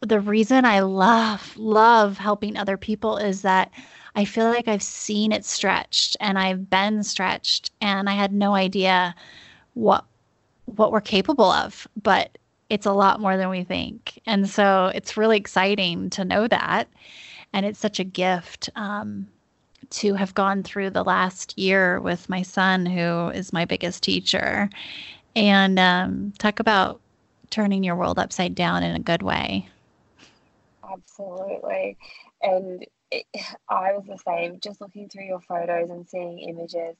[0.00, 3.70] the reason I love, love helping other people is that
[4.14, 8.54] I feel like I've seen it stretched and I've been stretched and I had no
[8.54, 9.14] idea
[9.74, 10.04] what
[10.64, 11.86] what we're capable of.
[12.02, 12.36] But
[12.68, 14.20] it's a lot more than we think.
[14.26, 16.88] And so it's really exciting to know that.
[17.52, 19.26] And it's such a gift um,
[19.90, 24.68] to have gone through the last year with my son, who is my biggest teacher.
[25.34, 27.00] And um, talk about
[27.50, 29.68] turning your world upside down in a good way.
[30.90, 31.96] Absolutely.
[32.42, 33.24] And it,
[33.68, 36.96] I was the same, just looking through your photos and seeing images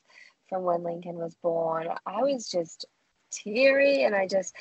[0.48, 1.88] from when Lincoln was born.
[2.06, 2.86] I was just
[3.30, 4.54] teary and I just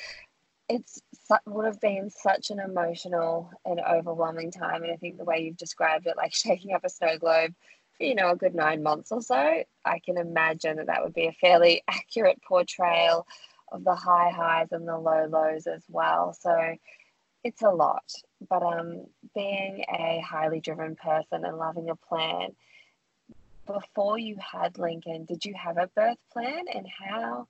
[0.68, 1.00] it's
[1.46, 5.56] would have been such an emotional and overwhelming time and i think the way you've
[5.56, 7.54] described it like shaking up a snow globe
[7.96, 11.14] for you know a good nine months or so i can imagine that that would
[11.14, 13.26] be a fairly accurate portrayal
[13.72, 16.74] of the high highs and the low lows as well so
[17.44, 18.04] it's a lot
[18.48, 19.04] but um
[19.34, 22.50] being a highly driven person and loving a plan
[23.66, 27.46] before you had lincoln did you have a birth plan and how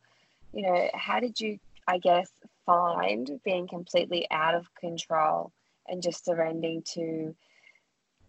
[0.53, 1.59] you know how did you
[1.89, 2.31] I guess,
[2.67, 5.53] find being completely out of control
[5.87, 7.35] and just surrendering to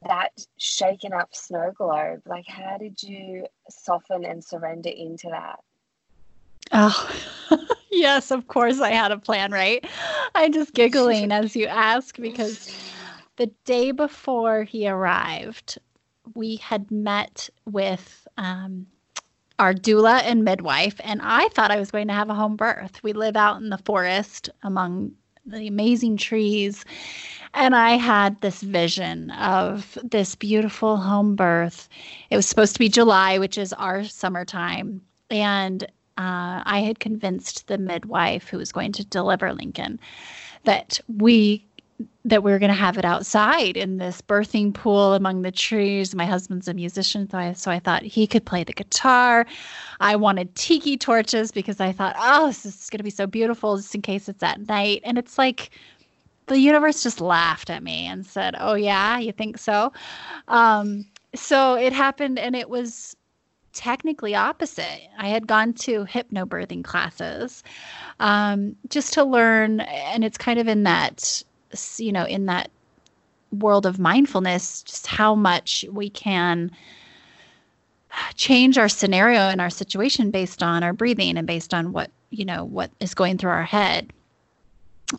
[0.07, 2.21] that shaken up snow globe.
[2.25, 5.59] Like, how did you soften and surrender into that?
[6.71, 7.11] Oh,
[7.91, 9.85] yes, of course I had a plan, right?
[10.35, 12.73] I'm just giggling as you ask because
[13.37, 15.79] the day before he arrived,
[16.35, 18.85] we had met with um,
[19.57, 23.01] our doula and midwife, and I thought I was going to have a home birth.
[23.03, 25.13] We live out in the forest among
[25.45, 26.85] the amazing trees.
[27.53, 31.89] And I had this vision of this beautiful home birth.
[32.29, 35.01] It was supposed to be July, which is our summertime.
[35.31, 35.87] And
[36.19, 39.99] uh, I had convinced the midwife who was going to deliver Lincoln
[40.65, 41.65] that we
[42.23, 46.15] that we were going to have it outside in this birthing pool among the trees.
[46.15, 49.45] My husband's a musician, so I, so I thought he could play the guitar.
[49.99, 53.77] I wanted tiki torches because I thought, oh, this is going to be so beautiful
[53.77, 55.01] just in case it's at night.
[55.03, 55.71] And it's like
[56.45, 59.91] the universe just laughed at me and said, oh, yeah, you think so?
[60.47, 61.05] Um,
[61.35, 63.15] so it happened, and it was
[63.73, 65.01] technically opposite.
[65.17, 67.63] I had gone to hypnobirthing classes
[68.19, 71.43] um, just to learn, and it's kind of in that
[71.97, 72.69] you know, in that
[73.51, 76.71] world of mindfulness, just how much we can
[78.35, 82.45] change our scenario and our situation based on our breathing and based on what, you
[82.45, 84.11] know, what is going through our head.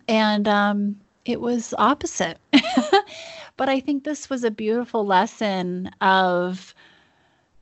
[0.09, 2.39] And um, it was opposite.
[3.57, 6.75] but I think this was a beautiful lesson of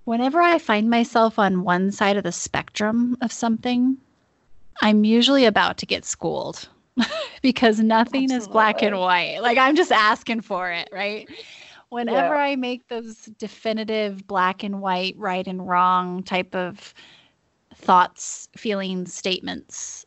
[0.09, 3.99] whenever I find myself on one side of the spectrum of something,
[4.81, 6.67] I'm usually about to get schooled.
[7.43, 8.37] because nothing Absolutely.
[8.37, 9.41] is black and white.
[9.41, 11.29] Like I'm just asking for it, right?
[11.91, 12.41] Whenever yeah.
[12.41, 16.95] I make those definitive black and white, right and wrong type of
[17.75, 20.07] thoughts, feelings, statements,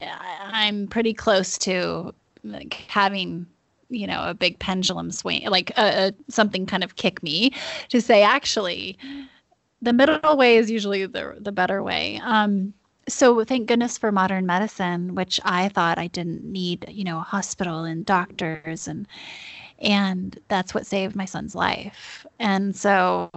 [0.00, 2.14] I'm pretty close to
[2.44, 3.46] like having
[3.90, 7.52] you know a big pendulum swing like uh, something kind of kick me
[7.88, 8.96] to say actually
[9.82, 12.20] the middle way is usually the the better way.
[12.24, 12.74] Um
[13.08, 17.22] so thank goodness for modern medicine which i thought i didn't need you know a
[17.22, 19.08] hospital and doctors and
[19.80, 22.26] and that's what saved my son's life.
[22.38, 23.30] And so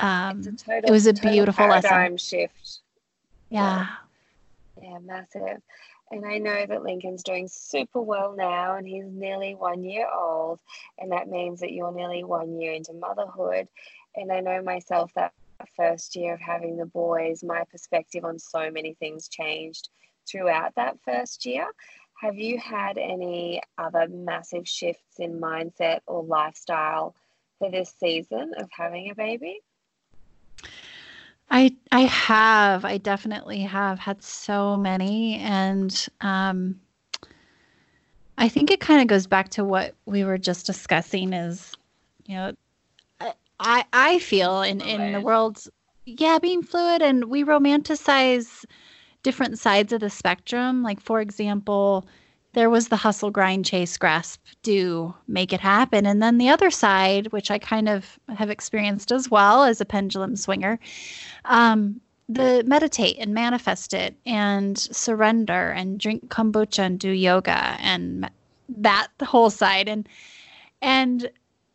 [0.00, 2.16] um total, it was a beautiful lesson.
[2.16, 2.80] shift.
[3.50, 3.86] Yeah.
[4.82, 5.62] Yeah massive
[6.10, 10.60] and I know that Lincoln's doing super well now, and he's nearly one year old.
[10.98, 13.68] And that means that you're nearly one year into motherhood.
[14.14, 15.32] And I know myself that
[15.76, 19.88] first year of having the boys, my perspective on so many things changed
[20.28, 21.66] throughout that first year.
[22.20, 27.14] Have you had any other massive shifts in mindset or lifestyle
[27.58, 29.60] for this season of having a baby?
[31.50, 32.84] I I have.
[32.84, 36.80] I definitely have had so many and um
[38.36, 41.72] I think it kind of goes back to what we were just discussing is
[42.26, 42.52] you know
[43.60, 45.66] I I feel in in the world
[46.06, 48.64] yeah, being fluid and we romanticize
[49.22, 50.82] different sides of the spectrum.
[50.82, 52.06] Like for example,
[52.54, 56.06] there was the hustle, grind, chase, grasp, do, make it happen.
[56.06, 59.84] And then the other side, which I kind of have experienced as well as a
[59.84, 60.78] pendulum swinger,
[61.44, 68.30] um, the meditate and manifest it and surrender and drink kombucha and do yoga and
[68.68, 69.88] that whole side.
[69.88, 70.08] And,
[70.80, 71.30] and,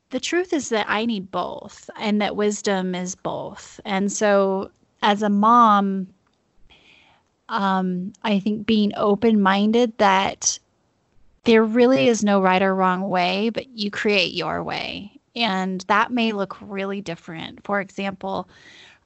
[0.10, 3.80] the truth is that I need both and that wisdom is both.
[3.86, 4.72] And so
[5.02, 6.08] as a mom,
[7.48, 10.58] um, I think being open minded that
[11.44, 15.20] there really is no right or wrong way, but you create your way.
[15.36, 17.64] And that may look really different.
[17.64, 18.50] For example,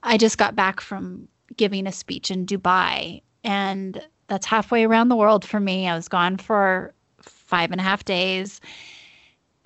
[0.04, 5.16] I just got back from giving a speech in Dubai, and that's halfway around the
[5.16, 5.88] world for me.
[5.88, 8.60] I was gone for five and a half days,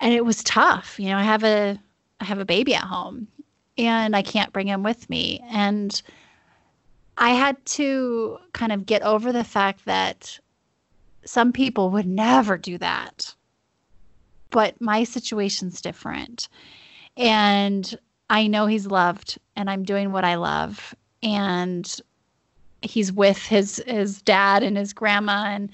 [0.00, 0.98] and it was tough.
[0.98, 1.78] You know, I have a
[2.20, 3.28] I have a baby at home,
[3.78, 6.00] and I can't bring him with me, and
[7.16, 10.38] I had to kind of get over the fact that
[11.24, 13.34] some people would never do that.
[14.50, 16.48] But my situation's different.
[17.16, 17.98] And
[18.30, 22.00] I know he's loved and I'm doing what I love and
[22.82, 25.70] he's with his his dad and his grandma and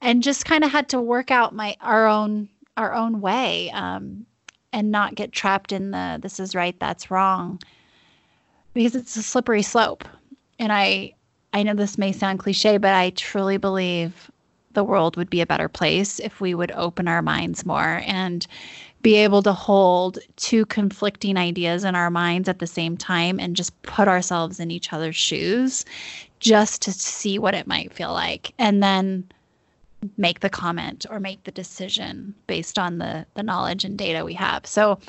[0.00, 4.26] and just kind of had to work out my our own our own way um
[4.72, 7.60] and not get trapped in the this is right that's wrong
[8.74, 10.04] because it's a slippery slope
[10.58, 11.12] and i
[11.52, 14.28] i know this may sound cliche but i truly believe
[14.78, 18.46] the world would be a better place if we would open our minds more and
[19.02, 23.56] be able to hold two conflicting ideas in our minds at the same time and
[23.56, 25.84] just put ourselves in each other's shoes
[26.38, 29.24] just to see what it might feel like and then
[30.16, 34.34] make the comment or make the decision based on the the knowledge and data we
[34.34, 34.64] have.
[34.64, 35.00] So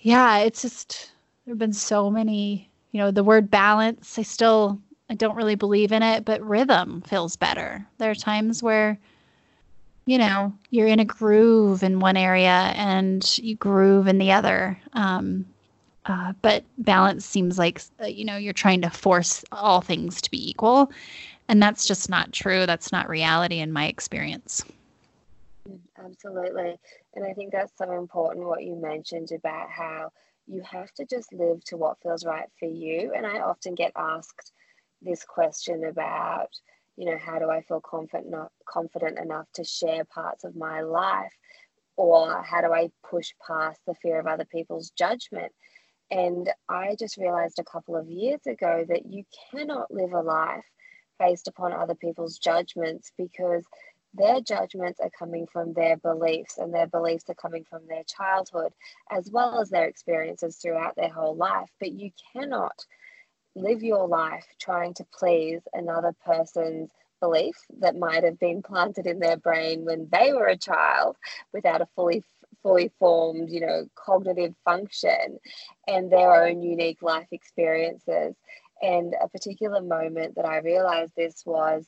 [0.00, 1.10] yeah it's just
[1.46, 4.78] there've been so many you know the word balance i still
[5.10, 7.86] I don't really believe in it, but rhythm feels better.
[7.98, 8.98] There are times where,
[10.06, 14.78] you know, you're in a groove in one area and you groove in the other.
[14.94, 15.46] Um,
[16.06, 20.30] uh, but balance seems like, uh, you know, you're trying to force all things to
[20.30, 20.90] be equal.
[21.48, 22.66] And that's just not true.
[22.66, 24.64] That's not reality in my experience.
[25.98, 26.78] Absolutely.
[27.14, 30.10] And I think that's so important what you mentioned about how
[30.46, 33.12] you have to just live to what feels right for you.
[33.16, 34.52] And I often get asked,
[35.04, 36.48] this question about
[36.96, 38.34] you know how do i feel confident
[38.68, 41.32] confident enough to share parts of my life?
[41.96, 45.52] Or how do i push past the fear of other people's judgment?
[46.10, 50.64] And i just realized a couple of years ago that you cannot live a life
[51.18, 53.64] based upon other people's judgments because
[54.14, 58.72] their judgments are coming from their beliefs and their beliefs are coming from their childhood
[59.10, 61.68] as well as their experiences throughout their whole life.
[61.80, 62.84] But you cannot
[63.54, 66.90] live your life trying to please another person's
[67.20, 71.16] belief that might have been planted in their brain when they were a child
[71.52, 72.22] without a fully
[72.62, 75.38] fully formed you know cognitive function
[75.86, 78.34] and their own unique life experiences.
[78.82, 81.86] And a particular moment that i realized this was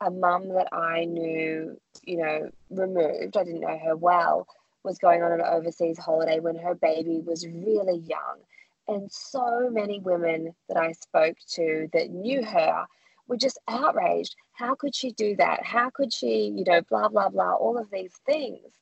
[0.00, 4.46] a mum that i knew you know removed i didn't know her well
[4.82, 8.38] was going on an overseas holiday when her baby was really young
[8.88, 12.86] and so many women that I spoke to that knew her
[13.26, 14.34] were just outraged.
[14.52, 15.64] How could she do that?
[15.64, 18.72] How could she, you know, blah, blah, blah, all of these things.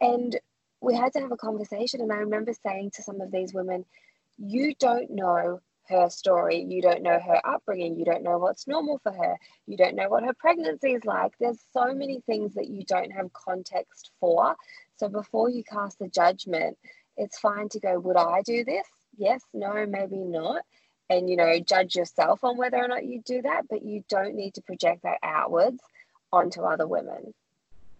[0.00, 0.38] And
[0.80, 2.00] we had to have a conversation.
[2.00, 3.84] And I remember saying to some of these women,
[4.38, 6.66] you don't know her story.
[6.68, 7.96] You don't know her upbringing.
[7.96, 9.36] You don't know what's normal for her.
[9.66, 11.32] You don't know what her pregnancy is like.
[11.38, 14.56] There's so many things that you don't have context for.
[14.96, 16.76] So before you cast a judgment,
[17.16, 18.86] it's fine to go, Would I do this?
[19.16, 20.62] Yes, no, maybe not.
[21.08, 24.34] And, you know, judge yourself on whether or not you do that, but you don't
[24.34, 25.80] need to project that outwards
[26.32, 27.32] onto other women.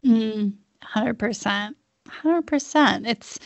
[0.04, 1.74] Mm, 100%.
[2.08, 3.06] 100%.
[3.06, 3.38] It's,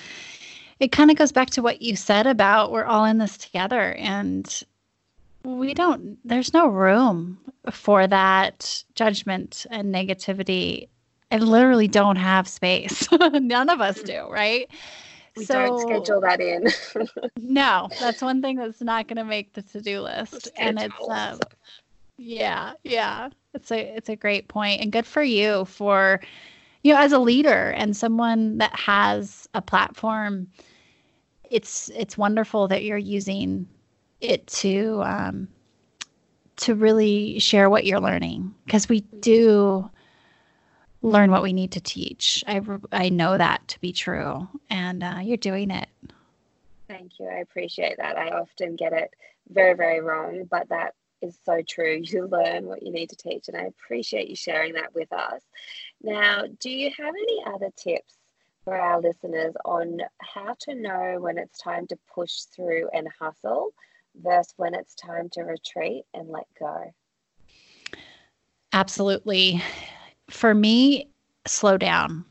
[0.81, 3.93] it kind of goes back to what you said about we're all in this together
[3.93, 4.65] and
[5.45, 7.39] we don't there's no room
[7.71, 10.89] for that judgment and negativity
[11.31, 14.71] i literally don't have space none of us do right
[15.41, 16.69] we so, don't schedule that in.
[17.41, 21.41] No that's one thing that's not going to make the to-do list and it's um,
[22.17, 26.21] yeah yeah it's a it's a great point and good for you for
[26.83, 30.47] you know as a leader and someone that has a platform
[31.51, 33.67] it's it's wonderful that you're using
[34.21, 35.49] it to um,
[36.57, 39.89] to really share what you're learning because we do
[41.03, 42.45] learn what we need to teach.
[42.47, 42.61] I
[42.93, 45.89] I know that to be true, and uh, you're doing it.
[46.89, 47.27] Thank you.
[47.27, 48.17] I appreciate that.
[48.17, 49.11] I often get it
[49.49, 52.01] very very wrong, but that is so true.
[52.05, 55.43] You learn what you need to teach, and I appreciate you sharing that with us.
[56.03, 58.15] Now, do you have any other tips
[58.65, 63.73] for our listeners on how to know when it's time to push through and hustle
[64.23, 66.93] versus when it's time to retreat and let go?
[68.73, 69.63] Absolutely.
[70.31, 71.09] For me,
[71.47, 72.25] slow down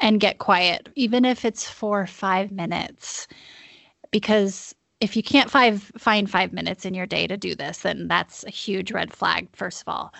[0.00, 3.26] and get quiet, even if it's for five minutes.
[4.10, 8.08] Because if you can't five, find five minutes in your day to do this, then
[8.08, 10.12] that's a huge red flag, first of all.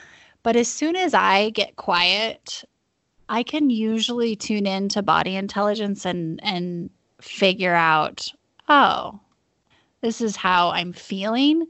[0.43, 2.64] But as soon as I get quiet
[3.29, 6.91] I can usually tune in to body intelligence and and
[7.21, 8.33] figure out,
[8.69, 9.21] oh,
[10.01, 11.66] this is how I'm feeling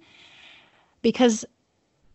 [1.03, 1.45] because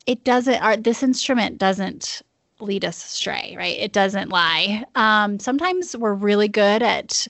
[0.05, 2.21] it doesn't our this instrument doesn't
[2.63, 3.77] lead us astray, right?
[3.77, 4.83] It doesn't lie.
[4.95, 7.27] Um, sometimes we're really good at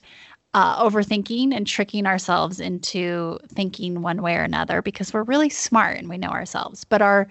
[0.54, 5.98] uh, overthinking and tricking ourselves into thinking one way or another because we're really smart
[5.98, 6.84] and we know ourselves.
[6.84, 7.28] But our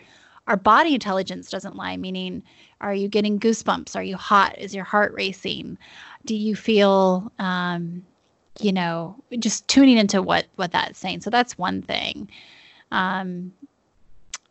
[0.47, 2.43] our body intelligence doesn't lie, meaning,
[2.81, 3.95] are you getting goosebumps?
[3.95, 4.57] Are you hot?
[4.57, 5.77] Is your heart racing?
[6.25, 8.05] Do you feel, um,
[8.59, 11.21] you know, just tuning into what what that's saying?
[11.21, 12.29] So that's one thing.
[12.91, 13.53] Um,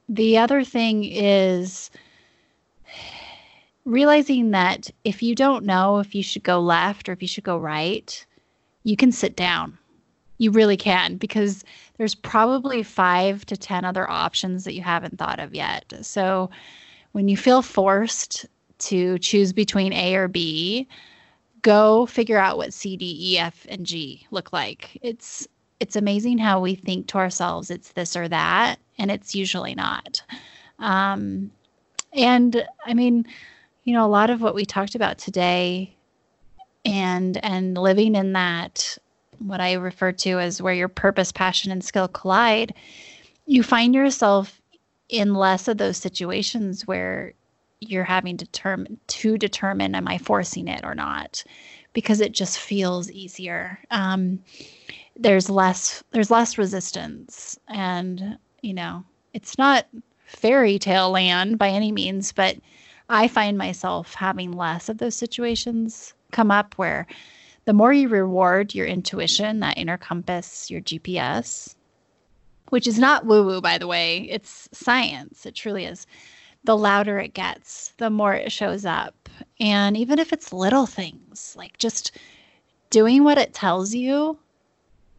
[0.09, 1.91] the other thing is
[3.85, 7.45] realizing that if you don't know if you should go left or if you should
[7.45, 8.25] go right,
[8.85, 9.79] you can sit down
[10.43, 11.65] you really can because
[11.99, 15.93] there's probably five to 10 other options that you haven't thought of yet.
[16.03, 16.51] So
[17.13, 18.47] when you feel forced
[18.79, 20.89] to choose between A or B,
[21.63, 24.99] go figure out what C, D, E, F, and G look like.
[25.01, 25.47] It's
[25.79, 30.23] it's amazing how we think to ourselves it's this or that, and it's usually not.
[30.81, 31.53] Um,
[32.13, 33.27] and I mean,
[33.85, 35.97] you know, a lot of what we talked about today
[36.85, 38.99] and and living in that
[39.39, 42.75] what I refer to as where your purpose, passion, and skill collide,
[43.47, 44.61] you find yourself
[45.09, 47.35] in less of those situations where
[47.81, 51.43] you're having to determine to determine am I forcing it or not,
[51.93, 53.79] because it just feels easier.
[53.91, 54.43] Um,
[55.17, 59.05] there's less there's less resistance, and you know
[59.35, 59.87] it's not
[60.27, 62.57] fairy tale land by any means, but
[63.13, 67.07] I find myself having less of those situations come up where
[67.67, 71.75] the more you reward your intuition, that inner compass, your GPS,
[72.71, 75.45] which is not woo woo, by the way, it's science.
[75.45, 76.07] It truly is.
[76.65, 79.29] The louder it gets, the more it shows up.
[79.61, 82.13] And even if it's little things, like just
[82.89, 84.39] doing what it tells you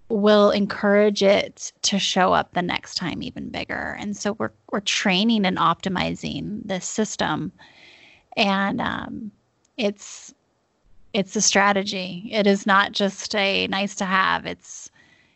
[0.10, 3.96] will encourage it to show up the next time even bigger.
[4.00, 7.52] And so we're we're training and optimizing this system,
[8.36, 9.32] and um,
[9.78, 10.34] it's
[11.14, 12.28] it's a strategy.
[12.32, 14.46] It is not just a nice to have.
[14.46, 14.90] It's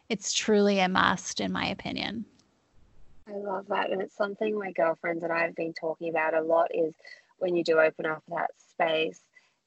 [0.10, 2.26] it's truly a must in my opinion.
[3.28, 6.41] I love that and it's something my girlfriends and I have been talking about a
[6.41, 6.95] lot is
[7.40, 9.19] when you do open up that space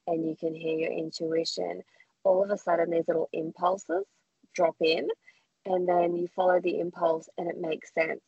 [0.07, 1.83] and you can hear your intuition,
[2.23, 4.05] all of a sudden these little impulses
[4.55, 5.07] drop in
[5.67, 8.21] and then you follow the impulse and it makes sense.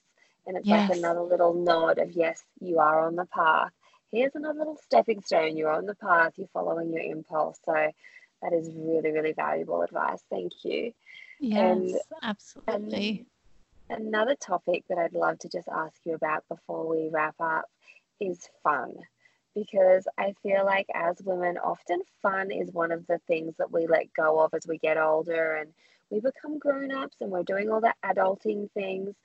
[0.46, 0.90] And it's yes.
[0.90, 3.72] like another little nod of yes, you are on the path
[4.14, 5.58] here's another little stepping stone.
[5.58, 7.60] You're on the path, you're following your impulse.
[7.66, 7.74] So
[8.42, 10.22] that is really, really valuable advice.
[10.30, 10.94] Thank you.
[11.40, 13.26] Yes, and, absolutely.
[13.90, 17.66] And another topic that I'd love to just ask you about before we wrap up
[18.22, 18.94] is fun.
[19.56, 23.88] Because I feel like as women, often fun is one of the things that we
[23.88, 25.72] let go of as we get older and
[26.10, 29.16] we become grown ups and we're doing all the adulting things.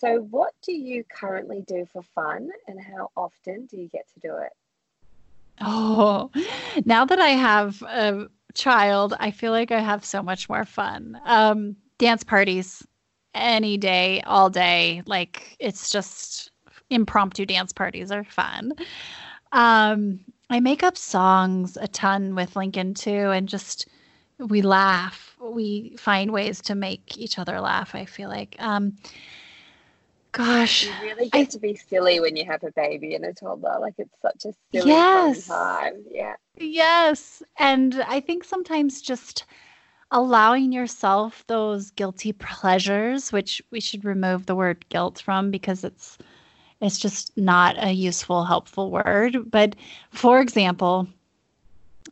[0.00, 4.20] So, what do you currently do for fun and how often do you get to
[4.20, 4.52] do it?
[5.60, 6.30] Oh,
[6.86, 11.20] now that I have a child, I feel like I have so much more fun.
[11.26, 12.82] Um, dance parties
[13.34, 15.02] any day, all day.
[15.04, 16.50] Like it's just
[16.88, 18.72] impromptu dance parties are fun.
[19.52, 23.86] Um, I make up songs a ton with Lincoln too, and just
[24.38, 25.36] we laugh.
[25.38, 27.94] We find ways to make each other laugh.
[27.94, 28.56] I feel like.
[28.58, 28.96] Um,
[30.32, 33.32] gosh, you really get I, to be silly when you have a baby and a
[33.32, 33.78] toddler.
[33.80, 36.04] Like it's such a silly yes, fun time.
[36.10, 36.34] Yeah.
[36.56, 39.44] Yes, and I think sometimes just
[40.10, 46.18] allowing yourself those guilty pleasures, which we should remove the word guilt from because it's
[46.80, 49.50] it's just not a useful, helpful word.
[49.50, 49.76] But
[50.10, 51.08] for example,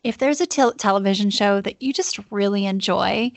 [0.05, 3.33] if there's a te- television show that you just really enjoy,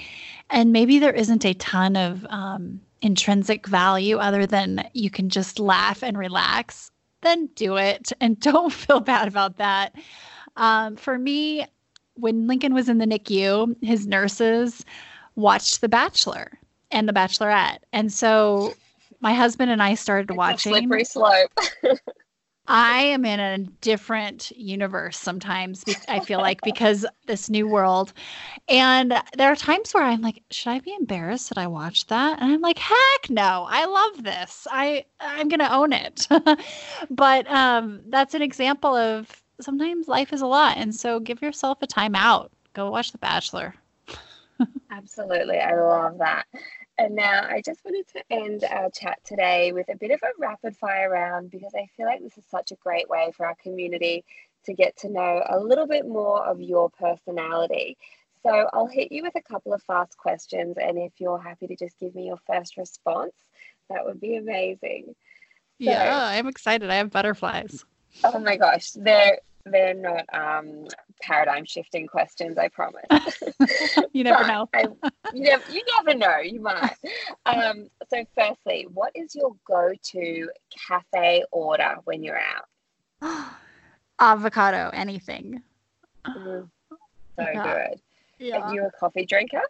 [0.49, 5.59] and maybe there isn't a ton of um, intrinsic value other than you can just
[5.59, 6.91] laugh and relax,
[7.21, 9.95] then do it and don't feel bad about that.
[10.57, 11.65] Um, for me,
[12.15, 14.85] when Lincoln was in the NICU, his nurses
[15.35, 16.59] watched The Bachelor
[16.91, 17.79] and The Bachelorette.
[17.93, 18.73] And so
[19.21, 20.73] my husband and I started it's watching.
[20.73, 21.51] slippery slope.
[22.67, 28.13] I am in a different universe sometimes, I feel like, because this new world.
[28.69, 32.39] And there are times where I'm like, should I be embarrassed that I watched that?
[32.41, 34.67] And I'm like, heck no, I love this.
[34.71, 36.27] I I'm gonna own it.
[37.09, 40.77] but um, that's an example of sometimes life is a lot.
[40.77, 42.51] And so give yourself a time out.
[42.73, 43.75] Go watch The Bachelor.
[44.91, 45.59] Absolutely.
[45.59, 46.45] I love that.
[47.01, 50.27] And now I just wanted to end our chat today with a bit of a
[50.37, 53.55] rapid fire round because I feel like this is such a great way for our
[53.55, 54.23] community
[54.65, 57.97] to get to know a little bit more of your personality.
[58.43, 61.75] So I'll hit you with a couple of fast questions, and if you're happy to
[61.75, 63.33] just give me your first response,
[63.89, 65.05] that would be amazing.
[65.07, 66.91] So, yeah, I'm excited.
[66.91, 67.83] I have butterflies.
[68.23, 70.85] Oh my gosh, they're they're not um,
[71.21, 73.05] paradigm shifting questions, I promise.
[74.13, 74.67] you never know.
[74.73, 74.85] I,
[75.33, 76.37] you, never, you never know.
[76.39, 76.95] You might.
[77.45, 80.49] Um, so, firstly, what is your go to
[80.87, 83.53] cafe order when you're out?
[84.19, 85.61] Avocado, anything.
[86.27, 86.69] Mm,
[87.39, 87.87] so Yeah.
[87.89, 87.99] good.
[88.39, 88.59] Yeah.
[88.59, 89.61] Are you a coffee drinker?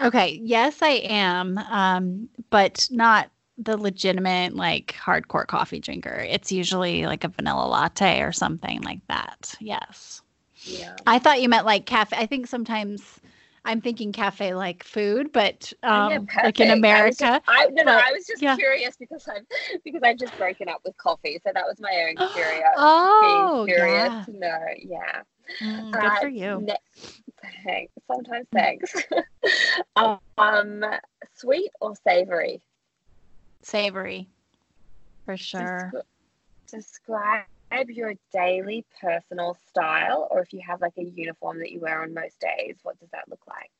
[0.00, 0.40] Okay.
[0.42, 1.58] Yes, I am.
[1.58, 6.24] Um, but not the legitimate, like hardcore coffee drinker.
[6.28, 9.54] It's usually like a vanilla latte or something like that.
[9.60, 10.22] Yes.
[10.62, 10.96] Yeah.
[11.06, 12.16] I thought you meant like cafe.
[12.16, 13.20] I think sometimes
[13.64, 16.60] I'm thinking cafe like food, but um, like in perfect.
[16.60, 17.14] I was America.
[17.18, 18.56] just- I, no, no, but- I was just yeah.
[18.56, 19.46] curious because I'm
[19.84, 22.64] because I've just broken up with coffee, so that was my own curious.
[22.76, 24.24] oh, being curious yeah.
[24.28, 24.58] know.
[24.78, 25.22] Yeah.
[25.62, 26.60] Mm, good Uh, for you.
[26.60, 26.76] ne-
[27.64, 27.92] thanks.
[28.06, 28.94] Sometimes thanks.
[30.36, 30.84] um,
[31.34, 32.60] sweet or savory?
[33.62, 34.28] Savory,
[35.24, 35.90] for sure.
[35.94, 36.02] Descri-
[36.70, 37.44] describe
[37.88, 42.14] your daily personal style, or if you have like a uniform that you wear on
[42.14, 43.70] most days, what does that look like?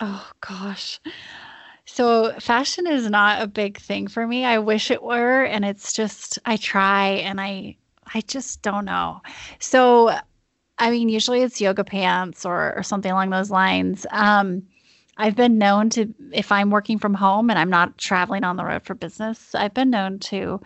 [0.00, 1.00] Oh gosh.
[1.84, 4.44] So fashion is not a big thing for me.
[4.44, 7.76] I wish it were and it's just I try and I
[8.14, 9.20] I just don't know.
[9.58, 10.10] So
[10.78, 14.06] I mean usually it's yoga pants or or something along those lines.
[14.10, 14.62] Um
[15.16, 18.64] I've been known to if I'm working from home and I'm not traveling on the
[18.64, 20.60] road for business, I've been known to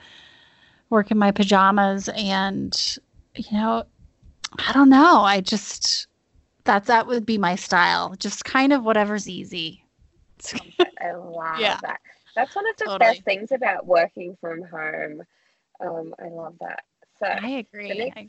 [0.90, 2.98] work in my pajamas and
[3.36, 3.84] you know
[4.58, 5.22] I don't know.
[5.22, 6.06] I just
[6.64, 8.14] that's that would be my style.
[8.16, 9.84] Just kind of whatever's easy.
[11.00, 11.80] I love Yeah.
[11.82, 12.00] that.
[12.36, 12.98] That's one of the Totally.
[12.98, 15.22] best things about working from home.
[15.80, 16.80] Um, I love that.
[17.18, 17.88] So I agree.
[17.88, 18.28] The next, I-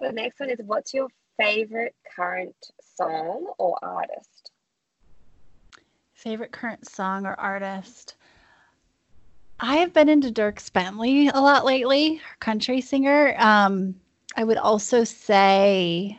[0.00, 1.08] the next one is what's your
[1.38, 4.50] favorite current song or artist?
[6.12, 8.16] Favorite current song or artist?
[9.58, 13.34] I have been into Dierks Bentley a lot lately, country singer.
[13.38, 13.94] Um,
[14.36, 16.18] I would also say,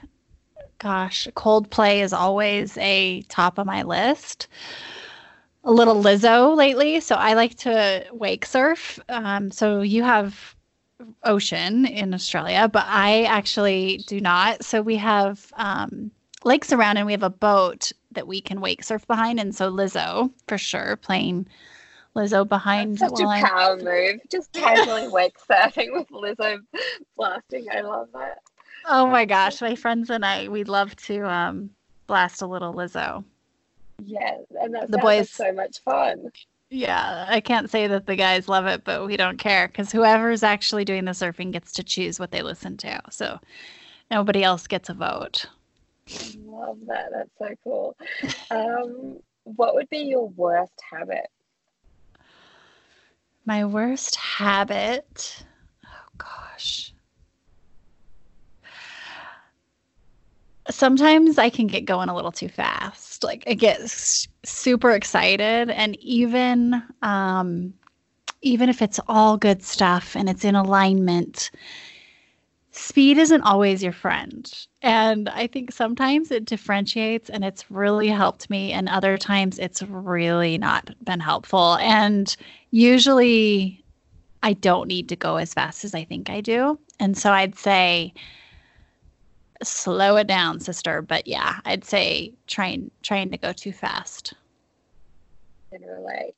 [0.80, 4.48] gosh, Coldplay is always a top of my list.
[5.66, 9.00] A little Lizzo lately, so I like to wake surf.
[9.10, 10.56] Um, so you have
[11.24, 14.64] ocean in Australia, but I actually do not.
[14.64, 16.10] So we have um,
[16.44, 19.40] lakes around, and we have a boat that we can wake surf behind.
[19.40, 21.48] And so Lizzo, for sure, playing
[22.18, 24.22] Lizzo behind Such a I'm power move.
[24.30, 26.58] Just casually wake surfing with Lizzo
[27.16, 27.68] blasting.
[27.72, 28.40] I love that.
[28.86, 31.70] Oh my gosh, my friends and I, we'd love to um,
[32.08, 33.24] blast a little Lizzo.
[34.04, 36.32] Yeah, and that The boys- so much fun.
[36.70, 40.44] Yeah, I can't say that the guys love it, but we don't care because whoever's
[40.44, 43.00] actually doing the surfing gets to choose what they listen to.
[43.10, 43.40] So
[44.12, 45.46] nobody else gets a vote.
[46.10, 47.12] I love that.
[47.14, 47.98] That's so cool.
[48.52, 51.28] Um, what would be your worst habit?
[53.48, 55.46] My worst habit.
[55.86, 56.94] Oh gosh.
[60.70, 63.24] Sometimes I can get going a little too fast.
[63.24, 63.80] Like I get
[64.44, 67.74] super excited and even um
[68.42, 71.50] even if it's all good stuff and it's in alignment,
[72.78, 74.52] speed isn't always your friend.
[74.82, 79.82] And I think sometimes it differentiates and it's really helped me, and other times it's
[79.84, 81.76] really not been helpful.
[81.78, 82.36] And
[82.72, 83.84] usually
[84.44, 86.80] I don't need to go as fast as I think I do.
[87.00, 88.14] And so I'd say,
[89.64, 91.02] slow it down, sister.
[91.02, 94.34] But yeah, I'd say trying trying to go too fast.
[95.72, 96.36] Relate.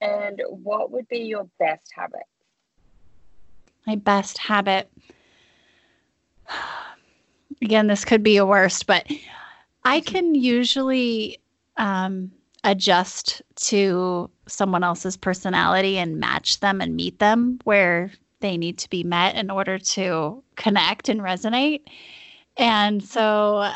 [0.00, 2.22] And what would be your best habit?
[3.86, 4.90] My best habit
[7.62, 9.06] again, this could be a worst, but
[9.84, 11.38] I can usually
[11.76, 12.30] um,
[12.64, 18.10] adjust to someone else's personality and match them and meet them where
[18.40, 21.82] they need to be met in order to connect and resonate.
[22.56, 23.70] And so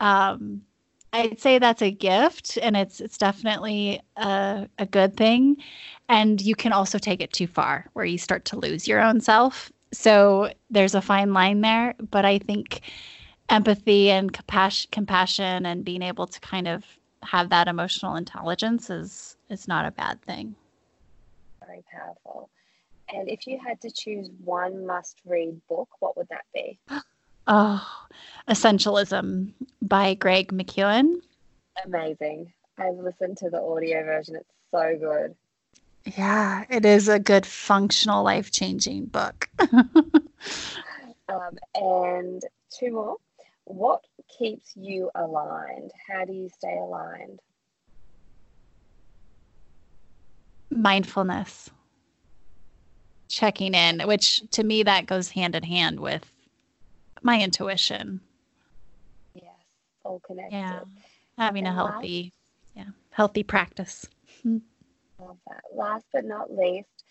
[0.00, 0.62] um,
[1.12, 5.56] I'd say that's a gift and it's it's definitely a, a good thing.
[6.08, 9.20] And you can also take it too far where you start to lose your own
[9.20, 9.70] self.
[9.92, 12.82] So there's a fine line there, but I think
[13.48, 16.84] empathy and compassion, compassion and being able to kind of
[17.22, 20.54] have that emotional intelligence is is not a bad thing.
[21.66, 22.48] Very powerful.
[23.12, 26.78] And if you had to choose one must-read book, what would that be?
[27.46, 27.84] Oh,
[28.48, 29.52] Essentialism
[29.82, 31.20] by Greg McKeown.
[31.84, 32.52] Amazing.
[32.78, 34.36] I've listened to the audio version.
[34.36, 35.34] It's so good.
[36.04, 39.48] Yeah, it is a good functional life changing book.
[41.28, 43.16] um, and two more.
[43.64, 44.02] What
[44.38, 45.92] keeps you aligned?
[46.08, 47.40] How do you stay aligned?
[50.70, 51.70] Mindfulness,
[53.28, 56.32] checking in, which to me that goes hand in hand with
[57.22, 58.20] my intuition.
[59.34, 59.44] Yes,
[60.04, 60.56] all connected.
[60.56, 60.80] Yeah,
[61.36, 62.32] having and a healthy,
[62.74, 64.08] last, yeah, healthy practice.
[65.74, 67.04] Last but not least,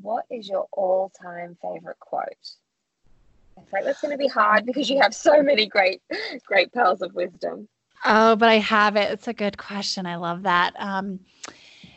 [0.00, 2.24] what is your all-time favorite quote?
[3.58, 6.02] I like that's going to be hard because you have so many great,
[6.46, 7.68] great pearls of wisdom.
[8.04, 9.10] Oh, but I have it.
[9.10, 10.06] It's a good question.
[10.06, 10.74] I love that.
[10.78, 11.20] Um,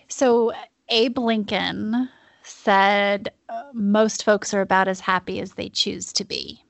[0.08, 0.54] so
[0.88, 2.10] Abe Lincoln
[2.44, 6.64] said, uh, "Most folks are about as happy as they choose to be."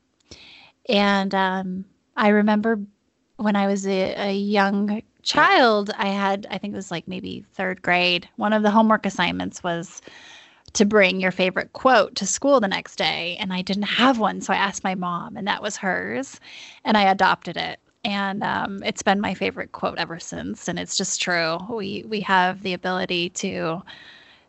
[0.90, 1.86] And um,
[2.18, 2.80] I remember
[3.38, 7.46] when I was a, a young child, I had, I think it was like maybe
[7.54, 10.02] third grade, one of the homework assignments was
[10.74, 13.38] to bring your favorite quote to school the next day.
[13.40, 14.41] And I didn't have one.
[14.41, 16.40] So I asked my mom, and that was hers.
[16.86, 17.80] And I adopted it.
[18.06, 20.68] And um, it's been my favorite quote ever since.
[20.68, 21.58] And it's just true.
[21.70, 23.82] We, we have the ability to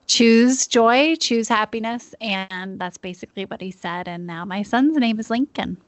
[0.07, 2.15] choose joy, choose happiness.
[2.21, 4.07] And that's basically what he said.
[4.07, 5.79] And now my son's name is Lincoln.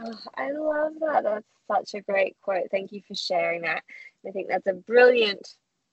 [0.00, 1.24] Oh, I love that.
[1.24, 2.70] That's such a great quote.
[2.70, 3.82] Thank you for sharing that.
[4.26, 5.46] I think that's a brilliant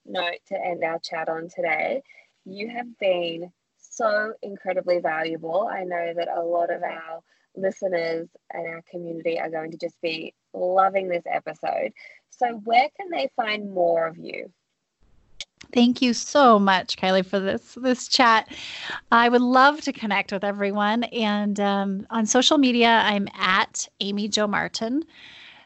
[0.06, 2.04] note to end our chat on today.
[2.46, 5.68] You have been so incredibly valuable.
[5.72, 7.22] I know that a lot of our
[7.56, 11.92] listeners and our community are going to just be loving this episode.
[12.30, 14.52] So, where can they find more of you?
[15.74, 18.52] Thank you so much, Kylie, for this this chat.
[19.12, 24.28] I would love to connect with everyone, and um, on social media, I'm at Amy
[24.28, 25.04] Jo Martin.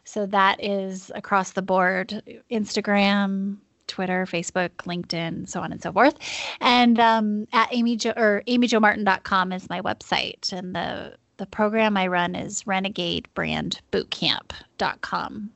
[0.03, 2.21] So that is across the board:
[2.51, 3.57] Instagram,
[3.89, 6.15] Twitter, Facebook, LinkedIn, so on and so forth.
[6.61, 12.07] And um, at Amy jo, or AmyJoMartin.com is my website, and the the program I
[12.07, 15.51] run is RenegadeBrandBootcamp.com.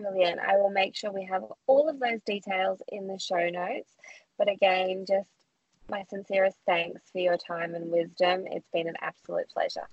[0.00, 0.38] Brilliant.
[0.40, 3.90] I will make sure we have all of those details in the show notes.
[4.36, 5.28] But again, just
[5.90, 8.44] my sincerest thanks for your time and wisdom.
[8.46, 9.88] It's been an absolute pleasure.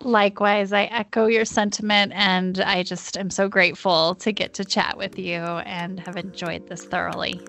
[0.00, 4.98] Likewise, I echo your sentiment, and I just am so grateful to get to chat
[4.98, 7.40] with you and have enjoyed this thoroughly.